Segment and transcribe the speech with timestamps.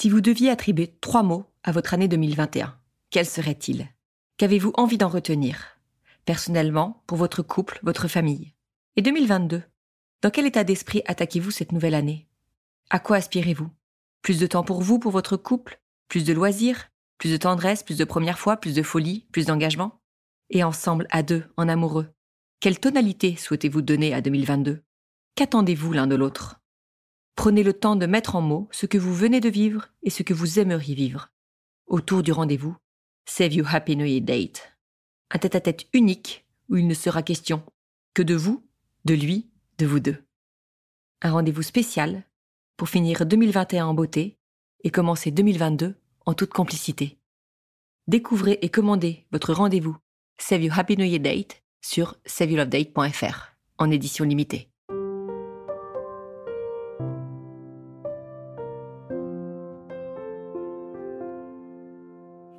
[0.00, 2.78] Si vous deviez attribuer trois mots à votre année 2021,
[3.10, 3.88] quels seraient-ils
[4.36, 5.76] Qu'avez-vous envie d'en retenir?
[6.24, 8.54] Personnellement, pour votre couple, votre famille.
[8.94, 9.60] Et 2022
[10.22, 12.28] Dans quel état d'esprit attaquez-vous cette nouvelle année?
[12.90, 13.70] À quoi aspirez-vous?
[14.22, 15.80] Plus de temps pour vous, pour votre couple?
[16.06, 16.90] Plus de loisirs?
[17.18, 20.00] Plus de tendresse, plus de première fois, plus de folie, plus d'engagement?
[20.50, 22.06] Et ensemble, à deux, en amoureux
[22.60, 24.80] Quelle tonalité souhaitez-vous donner à 2022
[25.34, 26.57] Qu'attendez-vous l'un de l'autre?
[27.38, 30.24] Prenez le temps de mettre en mots ce que vous venez de vivre et ce
[30.24, 31.30] que vous aimeriez vivre.
[31.86, 32.76] Autour du rendez-vous,
[33.26, 34.76] Save You Happy New Date.
[35.30, 37.62] Un tête-à-tête unique où il ne sera question
[38.12, 38.66] que de vous,
[39.04, 40.16] de lui, de vous deux.
[41.22, 42.24] Un rendez-vous spécial
[42.76, 44.36] pour finir 2021 en beauté
[44.82, 45.94] et commencer 2022
[46.26, 47.20] en toute complicité.
[48.08, 49.96] Découvrez et commandez votre rendez-vous
[50.38, 54.67] Save You Happy New Year Date sur saveyoulovedate.fr en édition limitée.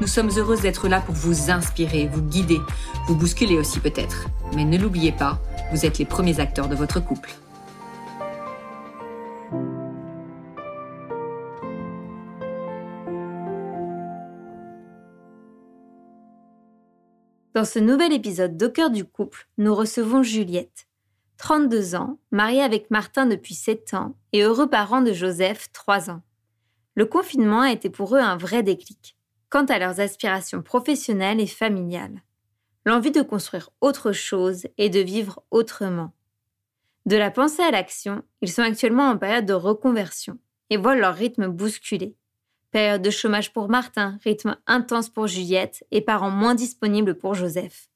[0.00, 2.58] Nous sommes heureuses d'être là pour vous inspirer, vous guider,
[3.06, 4.28] vous bousculer aussi peut-être.
[4.54, 5.38] Mais ne l'oubliez pas,
[5.72, 7.30] vous êtes les premiers acteurs de votre couple.
[17.52, 20.86] Dans ce nouvel épisode d'Au cœur du couple, nous recevons Juliette.
[21.36, 26.22] 32 ans, mariée avec Martin depuis 7 ans et heureux parent de Joseph, 3 ans.
[26.94, 29.19] Le confinement a été pour eux un vrai déclic
[29.50, 32.22] quant à leurs aspirations professionnelles et familiales.
[32.86, 36.12] L'envie de construire autre chose et de vivre autrement.
[37.06, 40.38] De la pensée à l'action, ils sont actuellement en période de reconversion
[40.70, 42.16] et voient leur rythme bousculé.
[42.70, 47.88] Période de chômage pour Martin, rythme intense pour Juliette et parents moins disponibles pour Joseph.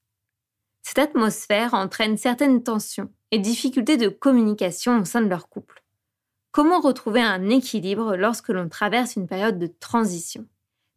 [0.81, 5.83] Cette atmosphère entraîne certaines tensions et difficultés de communication au sein de leur couple.
[6.51, 10.45] Comment retrouver un équilibre lorsque l'on traverse une période de transition?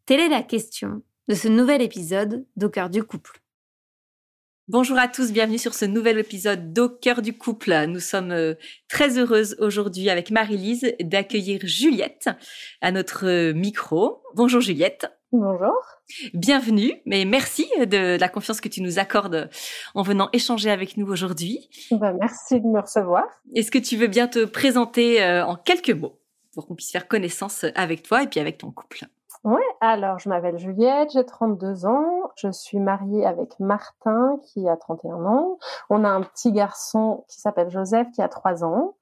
[0.09, 3.43] Telle est la question de ce nouvel épisode d'Au cœur du couple.
[4.67, 7.85] Bonjour à tous, bienvenue sur ce nouvel épisode d'Au cœur du couple.
[7.87, 8.55] Nous sommes euh,
[8.89, 12.31] très heureuses aujourd'hui avec Marie-Lise d'accueillir Juliette
[12.81, 14.23] à notre euh, micro.
[14.35, 15.13] Bonjour Juliette.
[15.31, 15.77] Bonjour.
[16.33, 19.51] Bienvenue, mais merci de la confiance que tu nous accordes
[19.95, 21.69] en venant échanger avec nous aujourd'hui.
[21.91, 23.25] Bah, merci de me recevoir.
[23.55, 26.19] Est-ce que tu veux bien te présenter euh, en quelques mots
[26.55, 29.07] pour qu'on puisse faire connaissance avec toi et puis avec ton couple?
[29.45, 34.77] Oui, alors je m'appelle Juliette, j'ai 32 ans, je suis mariée avec Martin qui a
[34.77, 35.59] 31 ans.
[35.91, 38.97] On a un petit garçon qui s'appelle Joseph qui a 3 ans.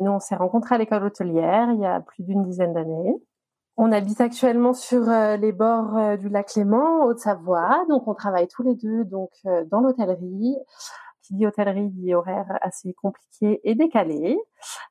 [0.00, 3.14] Nous, on s'est rencontrés à l'école hôtelière il y a plus d'une dizaine d'années.
[3.76, 8.46] On habite actuellement sur euh, les bords euh, du lac Léman, Haute-Savoie, donc on travaille
[8.46, 10.56] tous les deux donc euh, dans l'hôtellerie.
[11.22, 14.36] Qui dit hôtellerie dit horaire assez compliqué et décalé,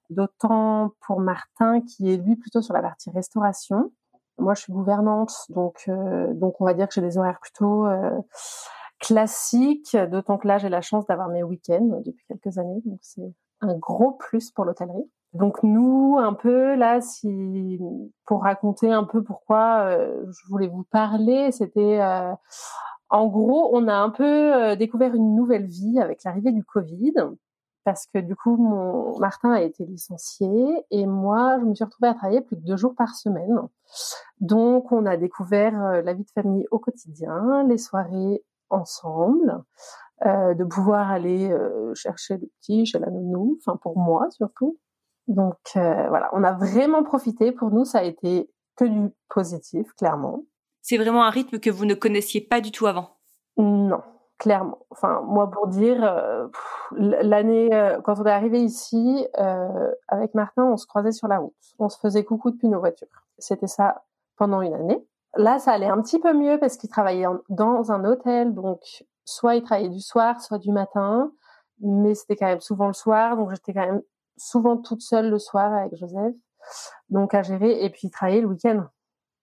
[0.09, 3.91] d'autant pour Martin qui est lui plutôt sur la partie restauration.
[4.37, 7.85] Moi, je suis gouvernante, donc euh, donc on va dire que j'ai des horaires plutôt
[7.85, 8.19] euh,
[8.99, 9.95] classiques.
[9.95, 13.75] D'autant que là, j'ai la chance d'avoir mes week-ends depuis quelques années, donc c'est un
[13.77, 15.09] gros plus pour l'hôtellerie.
[15.33, 17.79] Donc nous, un peu là, si
[18.25, 21.99] pour raconter un peu pourquoi euh, je voulais vous parler, c'était
[23.09, 27.13] en gros, on a un peu découvert une nouvelle vie avec l'arrivée du Covid
[27.83, 30.47] parce que du coup, mon Martin a été licencié
[30.91, 33.59] et moi, je me suis retrouvée à travailler plus de deux jours par semaine.
[34.39, 39.63] Donc, on a découvert euh, la vie de famille au quotidien, les soirées ensemble,
[40.25, 44.77] euh, de pouvoir aller euh, chercher le petit chez la nounou, enfin pour moi surtout.
[45.27, 47.51] Donc euh, voilà, on a vraiment profité.
[47.51, 50.45] Pour nous, ça a été que du positif, clairement.
[50.81, 53.17] C'est vraiment un rythme que vous ne connaissiez pas du tout avant?
[53.57, 54.01] Non,
[54.43, 54.79] clairement.
[54.89, 56.49] Enfin, moi, pour dire, euh,
[56.91, 61.37] l'année, euh, quand on est arrivé ici, euh, avec Martin, on se croisait sur la
[61.39, 61.55] route.
[61.79, 63.07] On se faisait coucou depuis nos voitures.
[63.37, 64.03] C'était ça
[64.35, 65.01] pendant une année.
[65.37, 68.81] Là, ça allait un petit peu mieux parce qu'il travaillait dans un hôtel, donc
[69.23, 71.31] soit il travaillait du soir, soit du matin,
[71.79, 74.01] mais c'était quand même souvent le soir, donc j'étais quand même
[74.35, 76.35] souvent toute seule le soir avec Joseph,
[77.09, 78.87] donc à gérer, et puis il travaillait le week-end.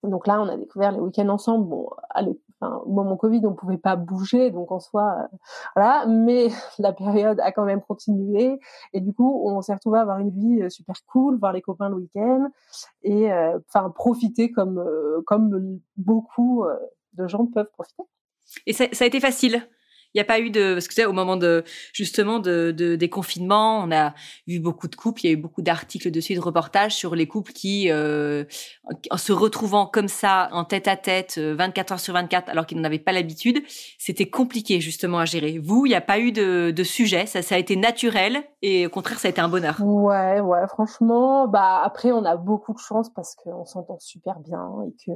[0.02, 1.68] Donc là, on a découvert les week-ends ensemble.
[1.68, 5.36] Bon, allez, au moment Covid, on pouvait pas bouger, donc en soi, euh,
[5.76, 6.06] voilà.
[6.06, 6.48] Mais
[6.78, 8.58] la période a quand même continué,
[8.92, 11.62] et du coup, on s'est retrouvé à avoir une vie euh, super cool, voir les
[11.62, 12.48] copains le week-end,
[13.02, 13.58] et euh,
[13.94, 14.82] profiter comme
[15.26, 16.64] comme beaucoup
[17.14, 18.02] de gens peuvent profiter.
[18.66, 19.66] Et ça a été facile?
[20.14, 22.96] Il n'y a pas eu de parce que sais, au moment de justement de, de,
[22.96, 24.14] des confinements, on a
[24.46, 27.26] vu beaucoup de couples, il y a eu beaucoup d'articles dessus, de reportages sur les
[27.26, 28.44] couples qui, euh,
[29.10, 32.66] en se retrouvant comme ça en tête à tête, 24 euh, heures sur 24, alors
[32.66, 33.62] qu'ils n'en avaient pas l'habitude,
[33.98, 35.58] c'était compliqué justement à gérer.
[35.58, 38.86] Vous, il n'y a pas eu de, de sujet, ça, ça a été naturel et
[38.86, 39.80] au contraire, ça a été un bonheur.
[39.80, 44.68] Ouais, ouais, franchement, bah après, on a beaucoup de chance parce qu'on s'entend super bien
[44.86, 45.12] et que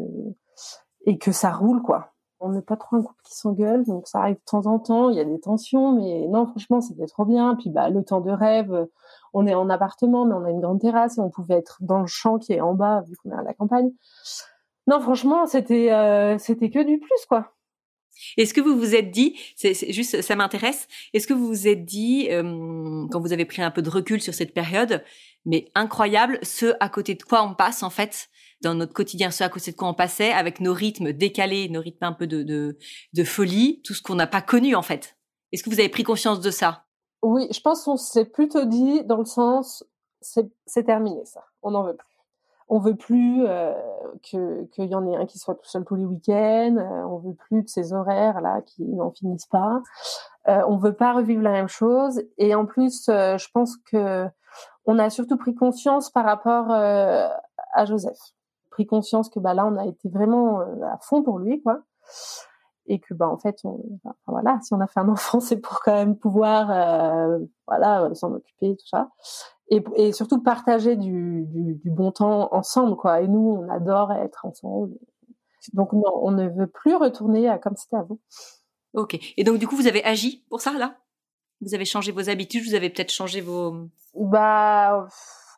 [1.07, 2.14] et que ça roule quoi
[2.45, 5.09] on n'est pas trop un couple qui s'engueule, donc ça arrive de temps en temps,
[5.09, 7.57] il y a des tensions, mais non, franchement, c'était trop bien.
[7.57, 8.87] Puis bah, le temps de rêve,
[9.33, 12.01] on est en appartement, mais on a une grande terrasse et on pouvait être dans
[12.01, 13.91] le champ qui est en bas, vu qu'on est à la campagne.
[14.87, 17.55] Non, franchement, c'était euh, c'était que du plus, quoi.
[18.37, 21.85] Est-ce que vous vous êtes dit, c'est juste, ça m'intéresse, est-ce que vous vous êtes
[21.85, 25.03] dit, euh, quand vous avez pris un peu de recul sur cette période,
[25.45, 28.29] mais incroyable, ce à côté de quoi on passe en fait?
[28.63, 31.81] Dans notre quotidien, ce à côté de quoi on passait, avec nos rythmes décalés, nos
[31.81, 35.17] rythmes un peu de, de, folie, tout ce qu'on n'a pas connu en fait.
[35.53, 36.85] Est-ce que vous avez pris conscience de ça?
[37.23, 39.85] Oui, je pense qu'on s'est plutôt dit dans le sens,
[40.21, 42.09] c'est terminé ça, on n'en veut plus.
[42.69, 43.75] On veut plus euh,
[44.23, 46.77] qu'il y en ait un qui soit tout seul tous les week-ends.
[46.79, 49.83] Euh, on veut plus de ces horaires là qui n'en finissent pas.
[50.49, 52.23] Euh, on veut pas revivre la même chose.
[52.39, 54.27] Et en plus, euh, je pense que
[54.87, 57.29] on a surtout pris conscience par rapport euh,
[57.73, 58.19] à Joseph
[58.75, 61.83] pris conscience que bah là on a été vraiment euh, à fond pour lui quoi.
[62.87, 63.81] Et que bah en fait on,
[64.27, 67.39] voilà si on a fait un enfant c'est pour quand même pouvoir euh,
[67.69, 69.11] voilà s'en occuper tout ça.
[69.69, 73.23] Et, et surtout partager du, du, du, bon temps ensemble quoi.
[73.23, 74.93] Et nous on adore être ensemble.
[75.73, 78.19] Donc non, on ne veut plus retourner à comme c'était avant.
[78.93, 79.19] Ok.
[79.37, 80.97] Et donc du coup vous avez agi pour ça là?
[81.61, 85.09] Vous avez changé vos habitudes vous avez peut-être changé vos bah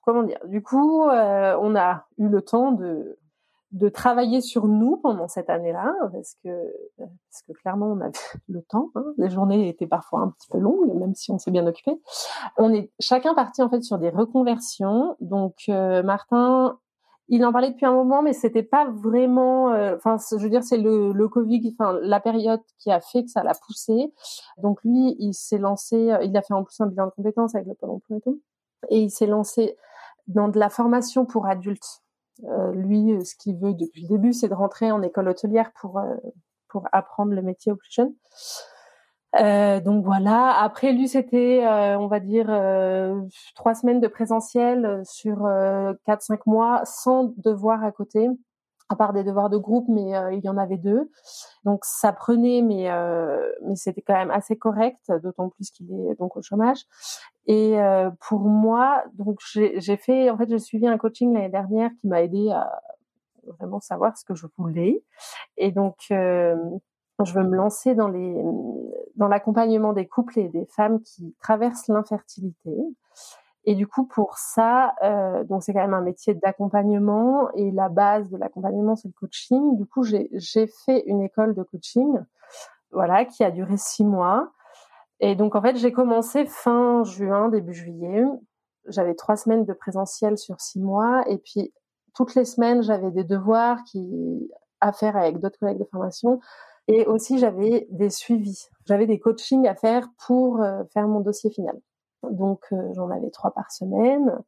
[0.07, 0.39] comment dire?
[0.47, 3.19] Du coup, euh, on a eu le temps de
[3.73, 6.51] de travailler sur nous pendant cette année-là, parce que
[6.97, 8.13] parce que clairement on avait
[8.49, 8.91] le temps.
[8.95, 9.05] Hein.
[9.19, 12.01] Les journées étaient parfois un petit peu longues, même si on s'est bien occupé.
[12.57, 15.17] On est chacun parti en fait sur des reconversions.
[15.21, 16.79] Donc euh, Martin,
[17.29, 19.73] il en parlait depuis un moment, mais c'était pas vraiment.
[19.73, 23.25] Euh, enfin, je veux dire, c'est le, le Covid, enfin la période qui a fait
[23.25, 24.13] que ça l'a poussé.
[24.59, 26.17] Donc lui, il s'est lancé.
[26.23, 28.41] Il a fait en plus un bilan de compétences avec le Pôle Emploi et tout,
[28.91, 29.77] et il s'est lancé
[30.27, 32.03] dans de la formation pour adultes.
[32.45, 35.73] Euh, lui, euh, ce qu'il veut depuis le début, c'est de rentrer en école hôtelière
[35.81, 36.15] pour euh,
[36.69, 38.13] pour apprendre le métier aux plus jeunes.
[39.41, 40.59] Euh, donc voilà.
[40.61, 42.47] Après, lui, c'était, on va dire,
[43.55, 45.49] trois semaines de présentiel sur
[46.05, 48.29] quatre cinq mois, sans devoir à côté
[48.89, 51.11] à part des devoirs de groupe, mais euh, il y en avait deux.
[51.65, 56.15] Donc ça prenait, mais euh, mais c'était quand même assez correct, d'autant plus qu'il est
[56.19, 56.85] donc au chômage.
[57.47, 61.91] Et euh, pour moi, donc j'ai fait, en fait, j'ai suivi un coaching l'année dernière
[62.01, 62.81] qui m'a aidé à
[63.59, 65.03] vraiment savoir ce que je voulais.
[65.57, 68.37] Et donc je veux me lancer dans les
[69.17, 72.77] dans l'accompagnement des couples et des femmes qui traversent l'infertilité.
[73.67, 77.89] Et du coup, pour ça, euh, donc c'est quand même un métier d'accompagnement et la
[77.89, 79.77] base de l'accompagnement, c'est le coaching.
[79.77, 82.17] Du coup, j'ai fait une école de coaching,
[82.93, 84.53] voilà, qui a duré six mois.
[85.19, 88.25] Et donc, en fait, j'ai commencé fin juin, début juillet.
[88.87, 91.25] J'avais trois semaines de présentiel sur six mois.
[91.29, 91.73] Et puis,
[92.15, 94.49] toutes les semaines, j'avais des devoirs qui
[94.81, 96.39] à faire avec d'autres collègues de formation.
[96.87, 98.69] Et aussi, j'avais des suivis.
[98.87, 101.77] J'avais des coachings à faire pour euh, faire mon dossier final.
[102.23, 104.39] Donc euh, j'en avais trois par semaine.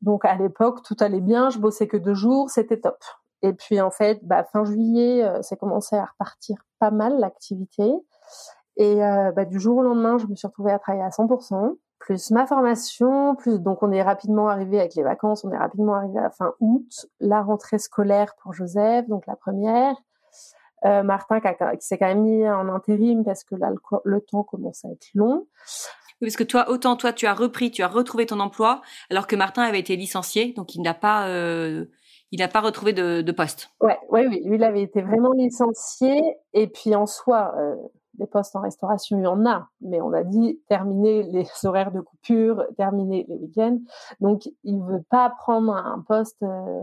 [0.00, 2.98] Donc à l'époque, tout allait bien, je bossais que deux jours, c'était top.
[3.42, 7.92] Et puis en fait, bah, fin juillet, euh, ça commençait à repartir pas mal l'activité.
[8.76, 11.76] Et euh, bah, du jour au lendemain, je me suis retrouvée à travailler à 100%,
[11.98, 15.94] plus ma formation, plus donc on est rapidement arrivé avec les vacances, on est rapidement
[15.94, 19.96] arrivé à fin août, la rentrée scolaire pour Joseph, donc la première.
[20.84, 21.46] Euh, Martin qui,
[21.86, 23.70] s'est quand même mis en intérim parce que là
[24.04, 25.46] le temps commence à être long
[26.26, 29.36] parce que toi, autant toi, tu as repris, tu as retrouvé ton emploi, alors que
[29.36, 31.86] Martin avait été licencié, donc il n'a pas, euh,
[32.30, 33.70] il n'a pas retrouvé de, de, poste.
[33.80, 37.76] Ouais, ouais, oui, lui, il avait été vraiment licencié, et puis en soi, euh,
[38.14, 41.92] des postes en restauration, il y en a, mais on a dit terminer les horaires
[41.92, 43.80] de coupure, terminer les week-ends,
[44.20, 46.82] donc il veut pas prendre un poste euh,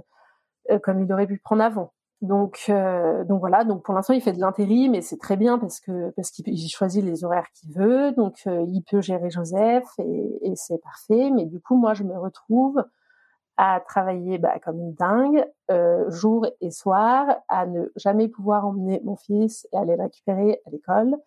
[0.71, 1.93] euh comme il aurait pu prendre avant.
[2.21, 3.63] Donc, euh, donc voilà.
[3.63, 6.69] Donc pour l'instant, il fait de l'intérim, mais c'est très bien parce que parce qu'il
[6.69, 8.11] choisit les horaires qu'il veut.
[8.11, 11.31] Donc euh, il peut gérer Joseph et, et c'est parfait.
[11.33, 12.83] Mais du coup, moi, je me retrouve
[13.61, 19.01] à travailler bah, comme une dingue, euh, jour et soir, à ne jamais pouvoir emmener
[19.03, 21.17] mon fils et aller le récupérer à l'école.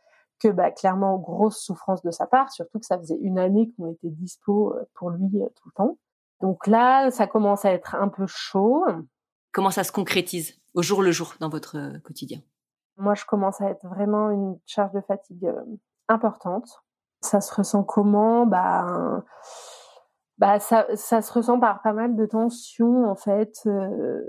[0.41, 3.93] Que bah, clairement grosse souffrance de sa part, surtout que ça faisait une année qu'on
[3.93, 5.99] était dispo euh, pour lui euh, tout le temps.
[6.41, 8.87] Donc là, ça commence à être un peu chaud.
[9.53, 12.41] Comment ça se concrétise au jour le jour dans votre euh, quotidien?
[12.97, 15.63] Moi, je commence à être vraiment une charge de fatigue euh,
[16.09, 16.83] importante.
[17.21, 18.47] Ça se ressent comment?
[18.47, 19.23] Bah,
[20.39, 24.21] bah ça, ça se ressent par pas mal de tensions en fait, euh,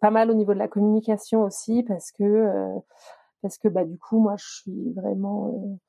[0.00, 2.46] pas mal au niveau de la communication aussi parce que
[3.42, 5.80] parce que bah du coup moi je suis vraiment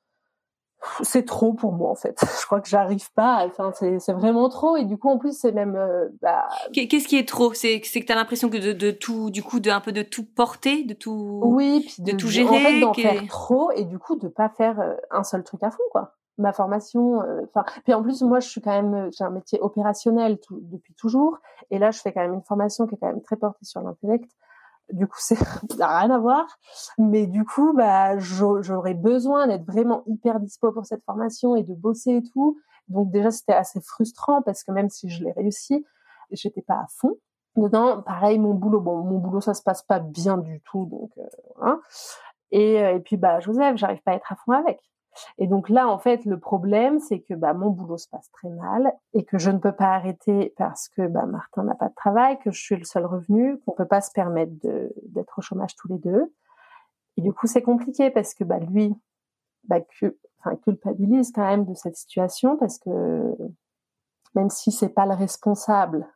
[1.02, 2.18] c'est trop pour moi en fait.
[2.40, 3.46] Je crois que j'arrive pas.
[3.46, 4.76] Enfin, c'est vraiment trop.
[4.76, 5.76] Et du coup, en plus, c'est même.
[5.76, 6.48] Euh, bah...
[6.72, 7.52] Qu'est-ce qui est trop?
[7.54, 10.02] C'est que tu as l'impression que de, de, tout, du coup, de un peu de
[10.02, 11.40] tout porter, de tout.
[11.44, 12.48] Oui, puis de, tout gérer.
[12.48, 15.62] En fait, d'en faire trop et du coup de pas faire euh, un seul truc
[15.62, 16.14] à fond, quoi.
[16.38, 19.60] Ma formation, euh, enfin, puis en plus, moi, je suis quand même, j'ai un métier
[19.60, 21.38] opérationnel depuis toujours,
[21.70, 23.82] et là, je fais quand même une formation qui est quand même très portée sur
[23.82, 24.30] l'intellect.
[24.92, 25.38] Du coup, c'est
[25.78, 26.46] n'a rien à voir.
[26.98, 31.74] Mais du coup, bah, j'aurais besoin d'être vraiment hyper dispo pour cette formation et de
[31.74, 32.58] bosser et tout.
[32.88, 35.84] Donc déjà, c'était assez frustrant parce que même si je l'ai réussi,
[36.32, 37.16] j'étais pas à fond
[37.56, 38.02] dedans.
[38.02, 41.22] Pareil, mon boulot, bon, mon boulot, ça se passe pas bien du tout, donc euh,
[41.56, 41.78] voilà.
[42.50, 44.80] Et, euh, et puis, bah, Joseph, j'arrive pas à être à fond avec.
[45.38, 48.48] Et donc là, en fait, le problème, c'est que bah, mon boulot se passe très
[48.48, 51.94] mal et que je ne peux pas arrêter parce que bah, Martin n'a pas de
[51.94, 54.52] travail, que je suis le seul revenu, qu'on peut pas se permettre
[55.06, 56.32] d'être au chômage tous les deux.
[57.16, 58.94] Et du coup, c'est compliqué parce que bah, lui,
[59.64, 59.80] bah,
[60.64, 63.34] culpabilise quand même de cette situation parce que
[64.34, 66.06] même si c'est pas le responsable.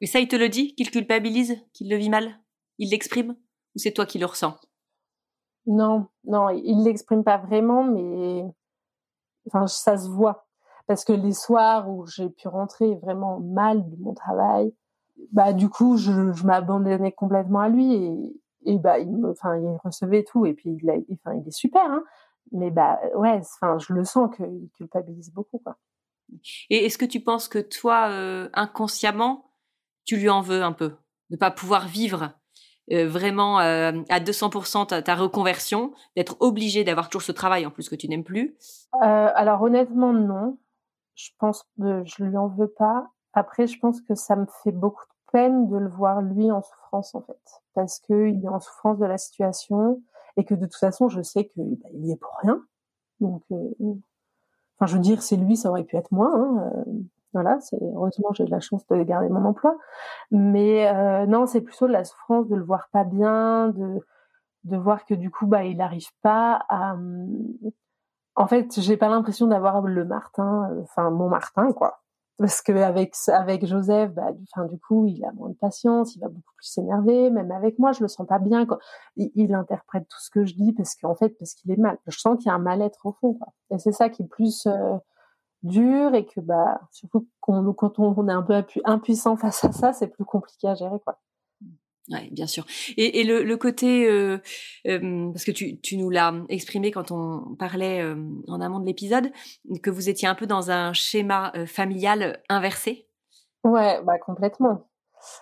[0.00, 2.40] Et ça, il te le dit, qu'il culpabilise, qu'il le vit mal
[2.78, 3.36] Il l'exprime
[3.74, 4.56] Ou c'est toi qui le ressens?
[5.66, 8.44] Non, non, il l'exprime pas vraiment, mais
[9.46, 10.46] enfin ça se voit.
[10.86, 14.74] Parce que les soirs où j'ai pu rentrer vraiment mal de mon travail,
[15.32, 16.12] bah du coup je,
[16.44, 17.94] m'abandonnais complètement à lui
[18.66, 22.04] et, bah il me, enfin il recevait tout et puis il, est super, hein,
[22.52, 25.62] mais bah ouais, enfin je le sens qu'il culpabilise beaucoup.
[26.70, 29.50] Et est-ce que tu penses que toi euh, inconsciemment
[30.04, 30.92] tu lui en veux un peu?
[31.30, 32.34] De pas pouvoir vivre
[32.92, 37.88] euh, vraiment euh, à 200% ta, reconversion, d'être obligé d'avoir toujours ce travail en plus
[37.88, 38.56] que tu n'aimes plus?
[39.02, 40.58] Euh, Alors honnêtement non,
[41.14, 43.06] je pense que je lui en veux pas.
[43.32, 46.60] Après je pense que ça me fait beaucoup de peine de le voir lui en
[46.60, 47.40] souffrance en fait,
[47.74, 50.02] parce qu'il est en souffrance de la situation
[50.36, 52.62] et que de toute façon je sais qu'il bah, y est pour rien.
[53.20, 56.30] Donc, enfin je veux dire c'est lui, ça aurait pu être moi.
[56.34, 56.84] Hein,
[57.34, 59.76] voilà, c'est heureusement j'ai de la chance de garder mon emploi,
[60.30, 64.00] mais euh, non, c'est plutôt de la souffrance de le voir pas bien, de
[64.64, 66.96] de voir que du coup bah il n'arrive pas à.
[68.36, 72.00] En fait, j'ai pas l'impression d'avoir le Martin, euh, enfin mon Martin quoi,
[72.38, 76.16] parce que avec avec Joseph, bah du, enfin du coup il a moins de patience,
[76.16, 78.78] il va beaucoup plus s'énerver, même avec moi je le sens pas bien quoi.
[79.16, 81.98] Il, interprète tout ce que je dis parce qu'en fait parce qu'il est mal.
[82.06, 83.38] Je sens qu'il y a un mal-être au fond.
[83.70, 84.96] Et c'est ça qui est plus euh,
[85.64, 89.92] dur et que bah surtout quand, quand on, est un peu impuissant face à ça,
[89.92, 91.18] c'est plus compliqué à gérer quoi.
[92.10, 92.66] Oui, bien sûr.
[92.98, 94.38] Et, et le, le, côté, euh,
[94.86, 98.14] euh, parce que tu, tu nous l'as exprimé quand on parlait euh,
[98.46, 99.32] en amont de l'épisode,
[99.82, 103.08] que vous étiez un peu dans un schéma euh, familial inversé?
[103.64, 104.86] Ouais, bah complètement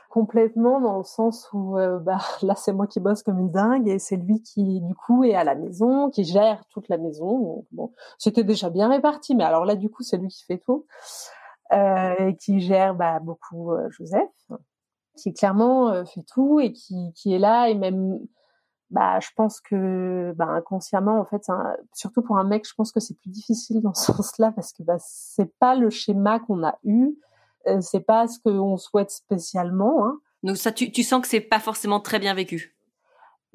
[0.09, 3.89] complètement dans le sens où euh, bah là c'est moi qui bosse comme une dingue
[3.89, 7.65] et c'est lui qui du coup est à la maison, qui gère toute la maison.
[7.73, 10.87] Donc, c'était déjà bien réparti, mais alors là du coup c'est lui qui fait tout
[11.73, 14.29] euh, et qui gère bah, beaucoup euh, Joseph,
[15.17, 18.21] qui clairement fait tout et qui qui est là et même
[18.91, 21.51] bah je pense que bah inconsciemment en fait
[21.95, 24.83] surtout pour un mec je pense que c'est plus difficile dans ce sens-là parce que
[24.83, 27.17] bah c'est pas le schéma qu'on a eu
[27.81, 30.07] c'est pas ce qu'on souhaite spécialement.
[30.07, 30.19] Hein.
[30.43, 32.77] Donc ça, tu, tu sens que c'est pas forcément très bien vécu?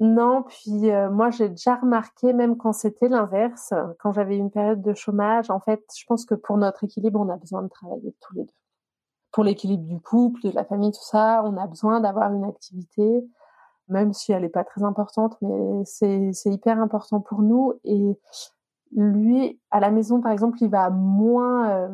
[0.00, 4.80] Non, puis euh, moi j'ai déjà remarqué, même quand c'était l'inverse, quand j'avais une période
[4.80, 8.14] de chômage, en fait, je pense que pour notre équilibre, on a besoin de travailler
[8.20, 8.54] tous les deux.
[9.32, 13.28] Pour l'équilibre du couple, de la famille, tout ça, on a besoin d'avoir une activité,
[13.88, 17.74] même si elle n'est pas très importante, mais c'est hyper important pour nous.
[17.84, 18.18] Et
[18.94, 21.88] lui, à la maison, par exemple, il va moins euh,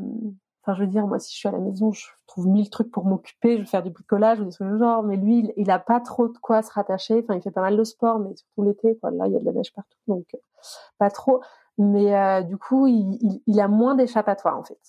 [0.66, 2.90] Enfin, je veux dire, moi, si je suis à la maison, je trouve mille trucs
[2.90, 5.02] pour m'occuper, je vais faire du bricolage ou des trucs du genre.
[5.02, 7.22] Mais lui, il, il, a pas trop de quoi se rattacher.
[7.22, 9.10] Enfin, il fait pas mal de sport, mais surtout l'été, quoi.
[9.10, 10.38] Là, il y a de la neige partout, donc euh,
[10.98, 11.42] pas trop.
[11.76, 14.80] Mais euh, du coup, il, il, il a moins d'échappatoire, en fait.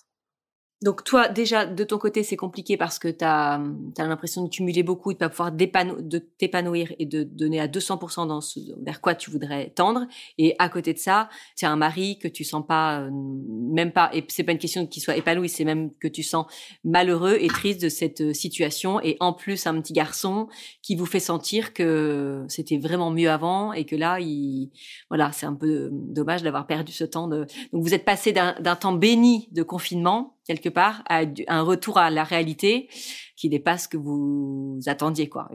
[0.82, 3.62] Donc toi, déjà, de ton côté, c'est compliqué parce que tu as,
[3.96, 8.42] l'impression de cumuler beaucoup, de pas pouvoir de t'épanouir et de donner à 200% dans
[8.42, 10.06] ce, vers quoi tu voudrais tendre.
[10.36, 13.90] Et à côté de ça, tu as un mari que tu sens pas, euh, même
[13.90, 16.44] pas, et c'est pas une question qu'il soit épanoui, c'est même que tu sens
[16.84, 19.00] malheureux et triste de cette euh, situation.
[19.00, 20.46] Et en plus, un petit garçon
[20.82, 24.70] qui vous fait sentir que c'était vraiment mieux avant et que là, il,
[25.08, 28.76] voilà, c'est un peu dommage d'avoir perdu ce temps de, donc vous êtes passé d'un
[28.76, 32.88] temps béni de confinement quelque part, à un retour à la réalité
[33.36, 35.48] qui dépasse ce que vous attendiez, quoi.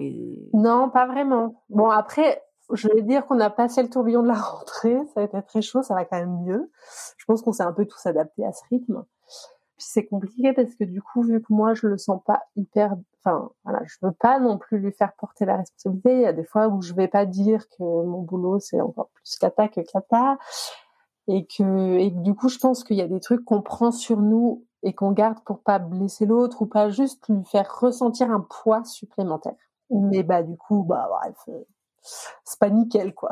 [0.53, 1.63] Non, pas vraiment.
[1.69, 2.41] Bon, après,
[2.73, 5.61] je vais dire qu'on a passé le tourbillon de la rentrée, ça a été très
[5.61, 6.71] chaud, ça va quand même mieux.
[7.17, 9.03] Je pense qu'on s'est un peu tous adaptés à ce rythme.
[9.77, 12.95] Puis c'est compliqué parce que du coup, vu que moi je le sens pas hyper,
[13.23, 16.13] enfin voilà, je veux pas non plus lui faire porter la responsabilité.
[16.13, 19.09] Il y a des fois où je vais pas dire que mon boulot c'est encore
[19.13, 20.37] plus cata que cata,
[21.27, 24.21] et que et du coup je pense qu'il y a des trucs qu'on prend sur
[24.21, 28.45] nous et qu'on garde pour pas blesser l'autre ou pas juste lui faire ressentir un
[28.49, 29.55] poids supplémentaire.
[29.89, 31.57] Mais bah du coup bah bref,
[32.43, 33.29] c'est pas nickel quoi.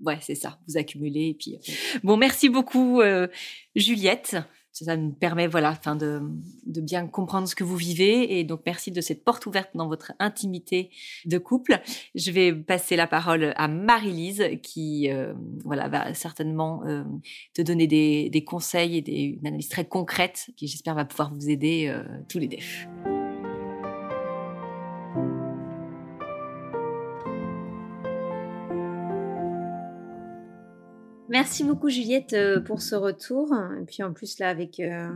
[0.00, 0.58] Ouais, c'est ça.
[0.68, 3.26] Vous accumulez et puis euh, bon, merci beaucoup euh,
[3.74, 4.36] Juliette
[4.84, 6.22] ça nous permet voilà, enfin de,
[6.66, 10.12] bien comprendre ce que vous vivez et donc merci de cette porte ouverte dans votre
[10.18, 10.90] intimité
[11.24, 11.80] de couple.
[12.14, 17.04] Je vais passer la parole à Marie-Lise qui euh, voilà va certainement euh,
[17.54, 21.32] te donner des, des, conseils et des, une analyse très concrète qui j'espère va pouvoir
[21.34, 23.17] vous aider euh, tous les deux.
[31.38, 33.54] Merci beaucoup Juliette euh, pour ce retour.
[33.80, 35.08] Et puis en plus là avec euh,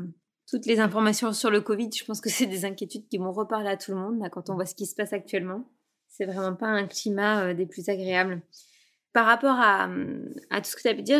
[0.48, 3.70] toutes les informations sur le Covid, je pense que c'est des inquiétudes qui vont reparler
[3.70, 5.68] à tout le monde quand on voit ce qui se passe actuellement.
[6.06, 8.40] C'est vraiment pas un climat euh, des plus agréables.
[9.12, 11.18] Par rapport à, tout ce que tu as pu dire,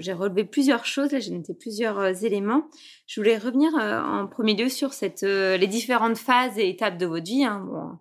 [0.00, 2.68] j'ai relevé plusieurs choses, j'ai noté plusieurs éléments.
[3.06, 4.90] Je voulais revenir en premier lieu sur
[5.22, 7.42] les différentes phases et étapes de votre vie.
[7.42, 7.98] Hein.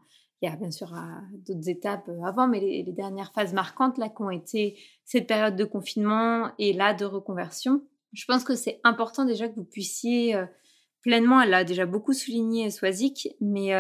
[0.54, 1.00] Bien sûr euh,
[1.48, 5.56] d'autres étapes euh, avant, mais les, dernières phases marquantes là qui ont été cette période
[5.56, 7.82] de confinement et là de reconversion.
[8.14, 10.46] Je pense que c'est important déjà que vous puissiez euh,
[11.02, 13.74] pleinement, elle a déjà beaucoup souligné Swazik, mais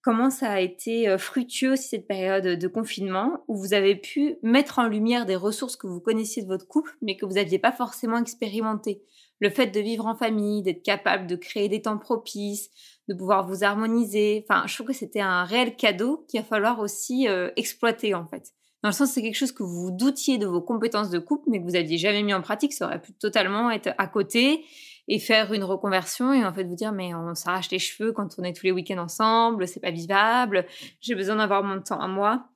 [0.00, 4.86] comment ça a été fructueux cette période de confinement où vous avez pu mettre en
[4.86, 8.18] lumière des ressources que vous connaissiez de votre couple, mais que vous n'aviez pas forcément
[8.18, 9.02] expérimentées.
[9.42, 12.70] Le fait de vivre en famille, d'être capable de créer des temps propices,
[13.08, 14.46] de pouvoir vous harmoniser.
[14.48, 18.24] Enfin, je trouve que c'était un réel cadeau qu'il va falloir aussi euh, exploiter en
[18.24, 18.52] fait.
[18.84, 21.58] Dans le sens, c'est quelque chose que vous doutiez de vos compétences de couple, mais
[21.58, 22.72] que vous aviez jamais mis en pratique.
[22.72, 24.64] Ça aurait pu totalement être à côté
[25.08, 28.36] et faire une reconversion et en fait vous dire mais on s'arrache les cheveux quand
[28.38, 30.66] on est tous les week-ends ensemble, c'est pas vivable.
[31.00, 32.46] J'ai besoin d'avoir mon temps à moi.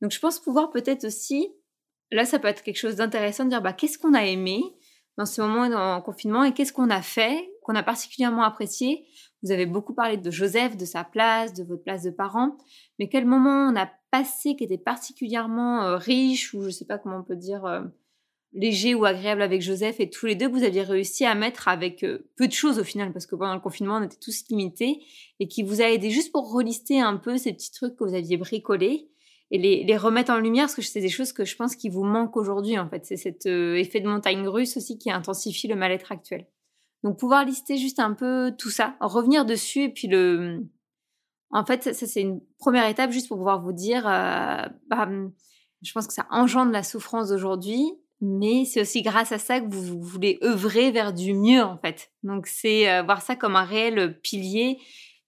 [0.00, 1.54] Donc je pense pouvoir peut-être aussi,
[2.10, 4.64] là ça peut être quelque chose d'intéressant de dire bah qu'est-ce qu'on a aimé
[5.18, 9.06] dans ce moment en confinement et qu'est-ce qu'on a fait qu'on a particulièrement apprécié?
[9.42, 12.56] Vous avez beaucoup parlé de Joseph, de sa place, de votre place de parent,
[12.98, 16.84] mais quel moment on a passé qui était particulièrement euh, riche ou je ne sais
[16.84, 17.82] pas comment on peut dire euh,
[18.52, 21.68] léger ou agréable avec Joseph et tous les deux que vous aviez réussi à mettre
[21.68, 24.44] avec euh, peu de choses au final parce que pendant le confinement on était tous
[24.50, 25.02] limités
[25.40, 28.14] et qui vous a aidé juste pour relister un peu ces petits trucs que vous
[28.14, 29.11] aviez bricolés?
[29.52, 31.88] Et les, les remettre en lumière parce que c'est des choses que je pense qui
[31.88, 35.76] vous manquent aujourd'hui en fait c'est cet effet de montagne russe aussi qui intensifie le
[35.76, 36.46] mal-être actuel.
[37.02, 40.64] Donc pouvoir lister juste un peu tout ça, revenir dessus et puis le...
[41.50, 45.06] En fait, ça, c'est une première étape juste pour pouvoir vous dire, euh, bah,
[45.82, 47.84] je pense que ça engendre la souffrance d'aujourd'hui,
[48.22, 52.10] mais c'est aussi grâce à ça que vous, voulez œuvrer vers du mieux en fait.
[52.22, 54.78] Donc c'est euh, voir ça comme un réel pilier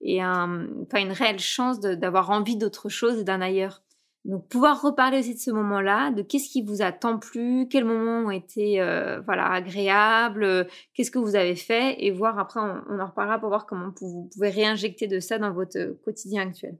[0.00, 3.82] et un, une réelle chance d'avoir envie d'autre chose et d'un ailleurs.
[4.24, 7.84] Donc pouvoir reparler aussi de ce moment-là, de qu'est-ce qui vous a tant plu, quels
[7.84, 12.60] moments ont été euh, voilà agréables, euh, qu'est-ce que vous avez fait et voir après
[12.60, 16.48] on, en reparlera pour voir comment vous pouvez réinjecter de ça dans votre euh, quotidien
[16.48, 16.78] actuel.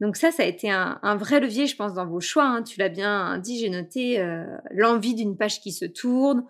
[0.00, 2.44] Donc ça, ça a été un, vrai levier, je pense, dans vos choix.
[2.44, 2.62] Hein.
[2.62, 4.18] Tu l'as bien dit, j'ai noté
[4.72, 6.44] l'envie d'une page qui se tourne,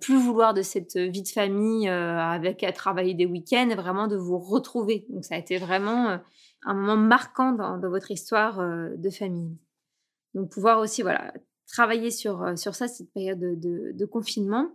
[0.00, 4.38] plus vouloir de cette vie de famille avec à travailler des week-ends, vraiment de vous
[4.38, 5.06] retrouver.
[5.10, 6.18] Donc ça a été vraiment
[6.64, 8.58] un moment marquant dans votre histoire
[8.96, 9.58] de famille.
[10.34, 11.32] Donc pouvoir aussi voilà
[11.70, 14.68] travailler sur, euh, sur ça, cette période de, de, confinement.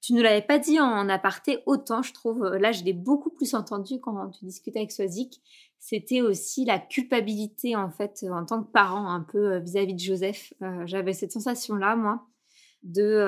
[0.00, 2.44] Tu ne l'avais pas dit en aparté autant, je trouve.
[2.44, 5.40] Euh, là, je l'ai beaucoup plus entendu quand tu discutais avec Swazik.
[5.78, 10.00] C'était aussi la culpabilité, en fait, en tant que parent, un peu euh, vis-à-vis de
[10.00, 10.52] Joseph.
[10.84, 12.26] J'avais cette sensation-là, moi,
[12.82, 13.24] de...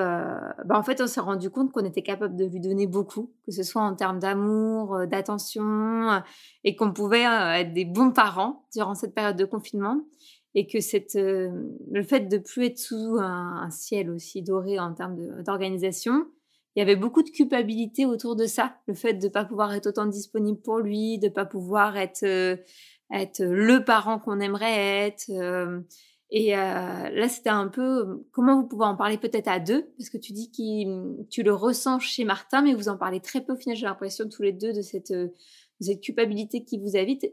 [0.65, 3.51] bah, en fait, on s'est rendu compte qu'on était capable de lui donner beaucoup, que
[3.51, 6.21] ce soit en termes d'amour, d'attention,
[6.65, 10.01] et qu'on pouvait être des bons parents durant cette période de confinement
[10.55, 11.49] et que cette, euh,
[11.91, 16.25] le fait de plus être sous un, ciel aussi doré en termes d'organisation,
[16.75, 18.77] il y avait beaucoup de culpabilité autour de ça.
[18.87, 21.97] Le fait de ne pas pouvoir être autant disponible pour lui, de ne pas pouvoir
[21.97, 22.55] être, euh,
[23.13, 25.29] être le parent qu'on aimerait être.
[25.29, 25.81] Euh,
[26.31, 30.17] et là, c'était un peu comment vous pouvez en parler peut-être à deux, parce que
[30.17, 33.55] tu dis que tu le ressens chez Martin, mais vous en parlez très peu au
[33.55, 33.77] final.
[33.77, 35.31] J'ai l'impression tous les deux de cette, de
[35.79, 37.25] cette culpabilité qui vous habite.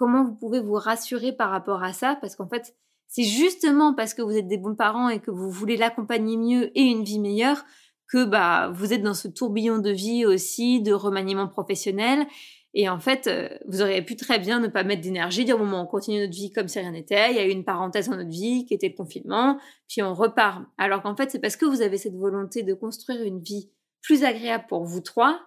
[0.00, 2.16] Comment vous pouvez vous rassurer par rapport à ça?
[2.22, 2.74] Parce qu'en fait,
[3.06, 6.70] c'est justement parce que vous êtes des bons parents et que vous voulez l'accompagner mieux
[6.74, 7.66] et une vie meilleure
[8.10, 12.26] que bah vous êtes dans ce tourbillon de vie aussi, de remaniement professionnel
[12.72, 15.70] Et en fait, euh, vous auriez pu très bien ne pas mettre d'énergie, dire bon,
[15.70, 17.32] on continue notre vie comme si rien n'était.
[17.32, 20.14] Il y a eu une parenthèse dans notre vie qui était le confinement, puis on
[20.14, 20.62] repart.
[20.78, 24.24] Alors qu'en fait, c'est parce que vous avez cette volonté de construire une vie plus
[24.24, 25.38] agréable pour vous trois.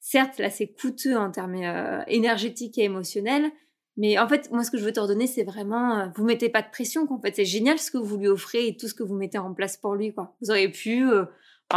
[0.00, 3.52] Certes, là, c'est coûteux en termes euh, énergétiques et émotionnels,
[4.00, 6.48] mais en fait, moi, ce que je veux te redonner, c'est vraiment, euh, vous mettez
[6.48, 7.06] pas de pression.
[7.06, 9.38] Qu'en fait, c'est génial ce que vous lui offrez et tout ce que vous mettez
[9.38, 10.14] en place pour lui.
[10.40, 11.06] Vous auriez pu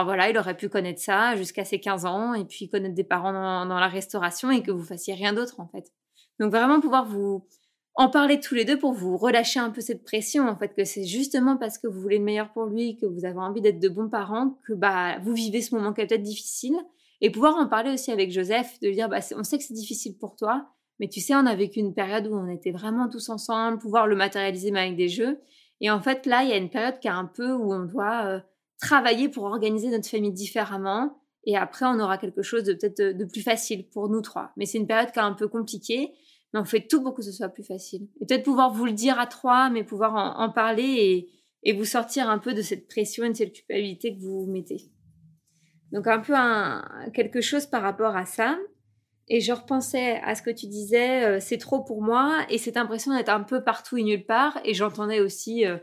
[0.02, 3.32] voilà, il aurait pu connaître ça jusqu'à ses 15 ans et puis connaître des parents
[3.32, 5.92] dans, la restauration et que vous fassiez rien d'autre en fait.
[6.40, 7.46] Donc vraiment pouvoir vous
[7.94, 10.84] en parler tous les deux pour vous relâcher un peu cette pression en fait que
[10.84, 13.80] c'est justement parce que vous voulez le meilleur pour lui, que vous avez envie d'être
[13.80, 16.76] de bons parents que bah vous vivez ce moment qui est peut-être difficile
[17.22, 20.18] et pouvoir en parler aussi avec Joseph de dire bah on sait que c'est difficile
[20.18, 20.70] pour toi
[21.04, 24.08] mais tu sais on a vécu une période où on était vraiment tous ensemble, pouvoir
[24.08, 25.42] le matérialiser mais avec des jeux
[25.82, 27.84] et en fait là il y a une période qui est un peu où on
[27.84, 28.40] doit euh,
[28.84, 31.18] travailler pour organiser notre famille différemment.
[31.46, 34.52] Et après, on aura quelque chose de peut-être de, plus facile pour nous trois.
[34.58, 36.14] Mais c'est une période qui est un peu compliquée.
[36.54, 38.08] Mais on fait tout pour que ce soit plus facile.
[38.22, 41.30] Et peut-être pouvoir vous le dire à trois, mais pouvoir en, parler et,
[41.64, 44.92] et, vous sortir un peu de cette pression et de cette culpabilité que vous mettez.
[45.92, 48.58] Donc un peu un, quelque chose par rapport à ça.
[49.30, 52.78] Et je repensais à ce que tu disais, euh, c'est trop pour moi, et cette
[52.78, 54.60] impression d'être un peu partout et nulle part.
[54.66, 55.78] Et j'entendais aussi euh,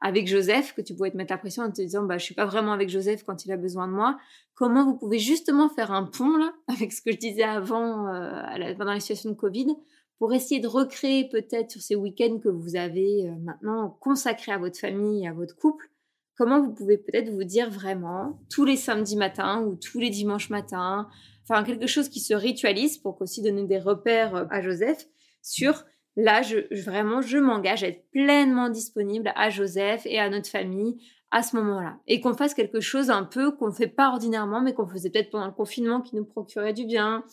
[0.00, 2.34] avec Joseph, que tu pouvais te mettre la pression en te disant bah, je suis
[2.34, 4.18] pas vraiment avec Joseph quand il a besoin de moi.
[4.54, 8.74] Comment vous pouvez justement faire un pont là, avec ce que je disais avant, euh,
[8.78, 9.74] pendant la situation de Covid,
[10.18, 14.78] pour essayer de recréer peut-être sur ces week-ends que vous avez maintenant consacrés à votre
[14.78, 15.90] famille et à votre couple,
[16.38, 20.48] comment vous pouvez peut-être vous dire vraiment tous les samedis matins ou tous les dimanches
[20.48, 21.06] matins,
[21.48, 25.06] enfin quelque chose qui se ritualise pour aussi donner des repères euh, à Joseph
[25.42, 25.84] sur
[26.16, 30.96] Là, je, vraiment, je m'engage à être pleinement disponible à Joseph et à notre famille
[31.30, 31.98] à ce moment-là.
[32.06, 35.10] Et qu'on fasse quelque chose un peu qu'on ne fait pas ordinairement, mais qu'on faisait
[35.10, 37.24] peut-être pendant le confinement qui nous procurait du bien,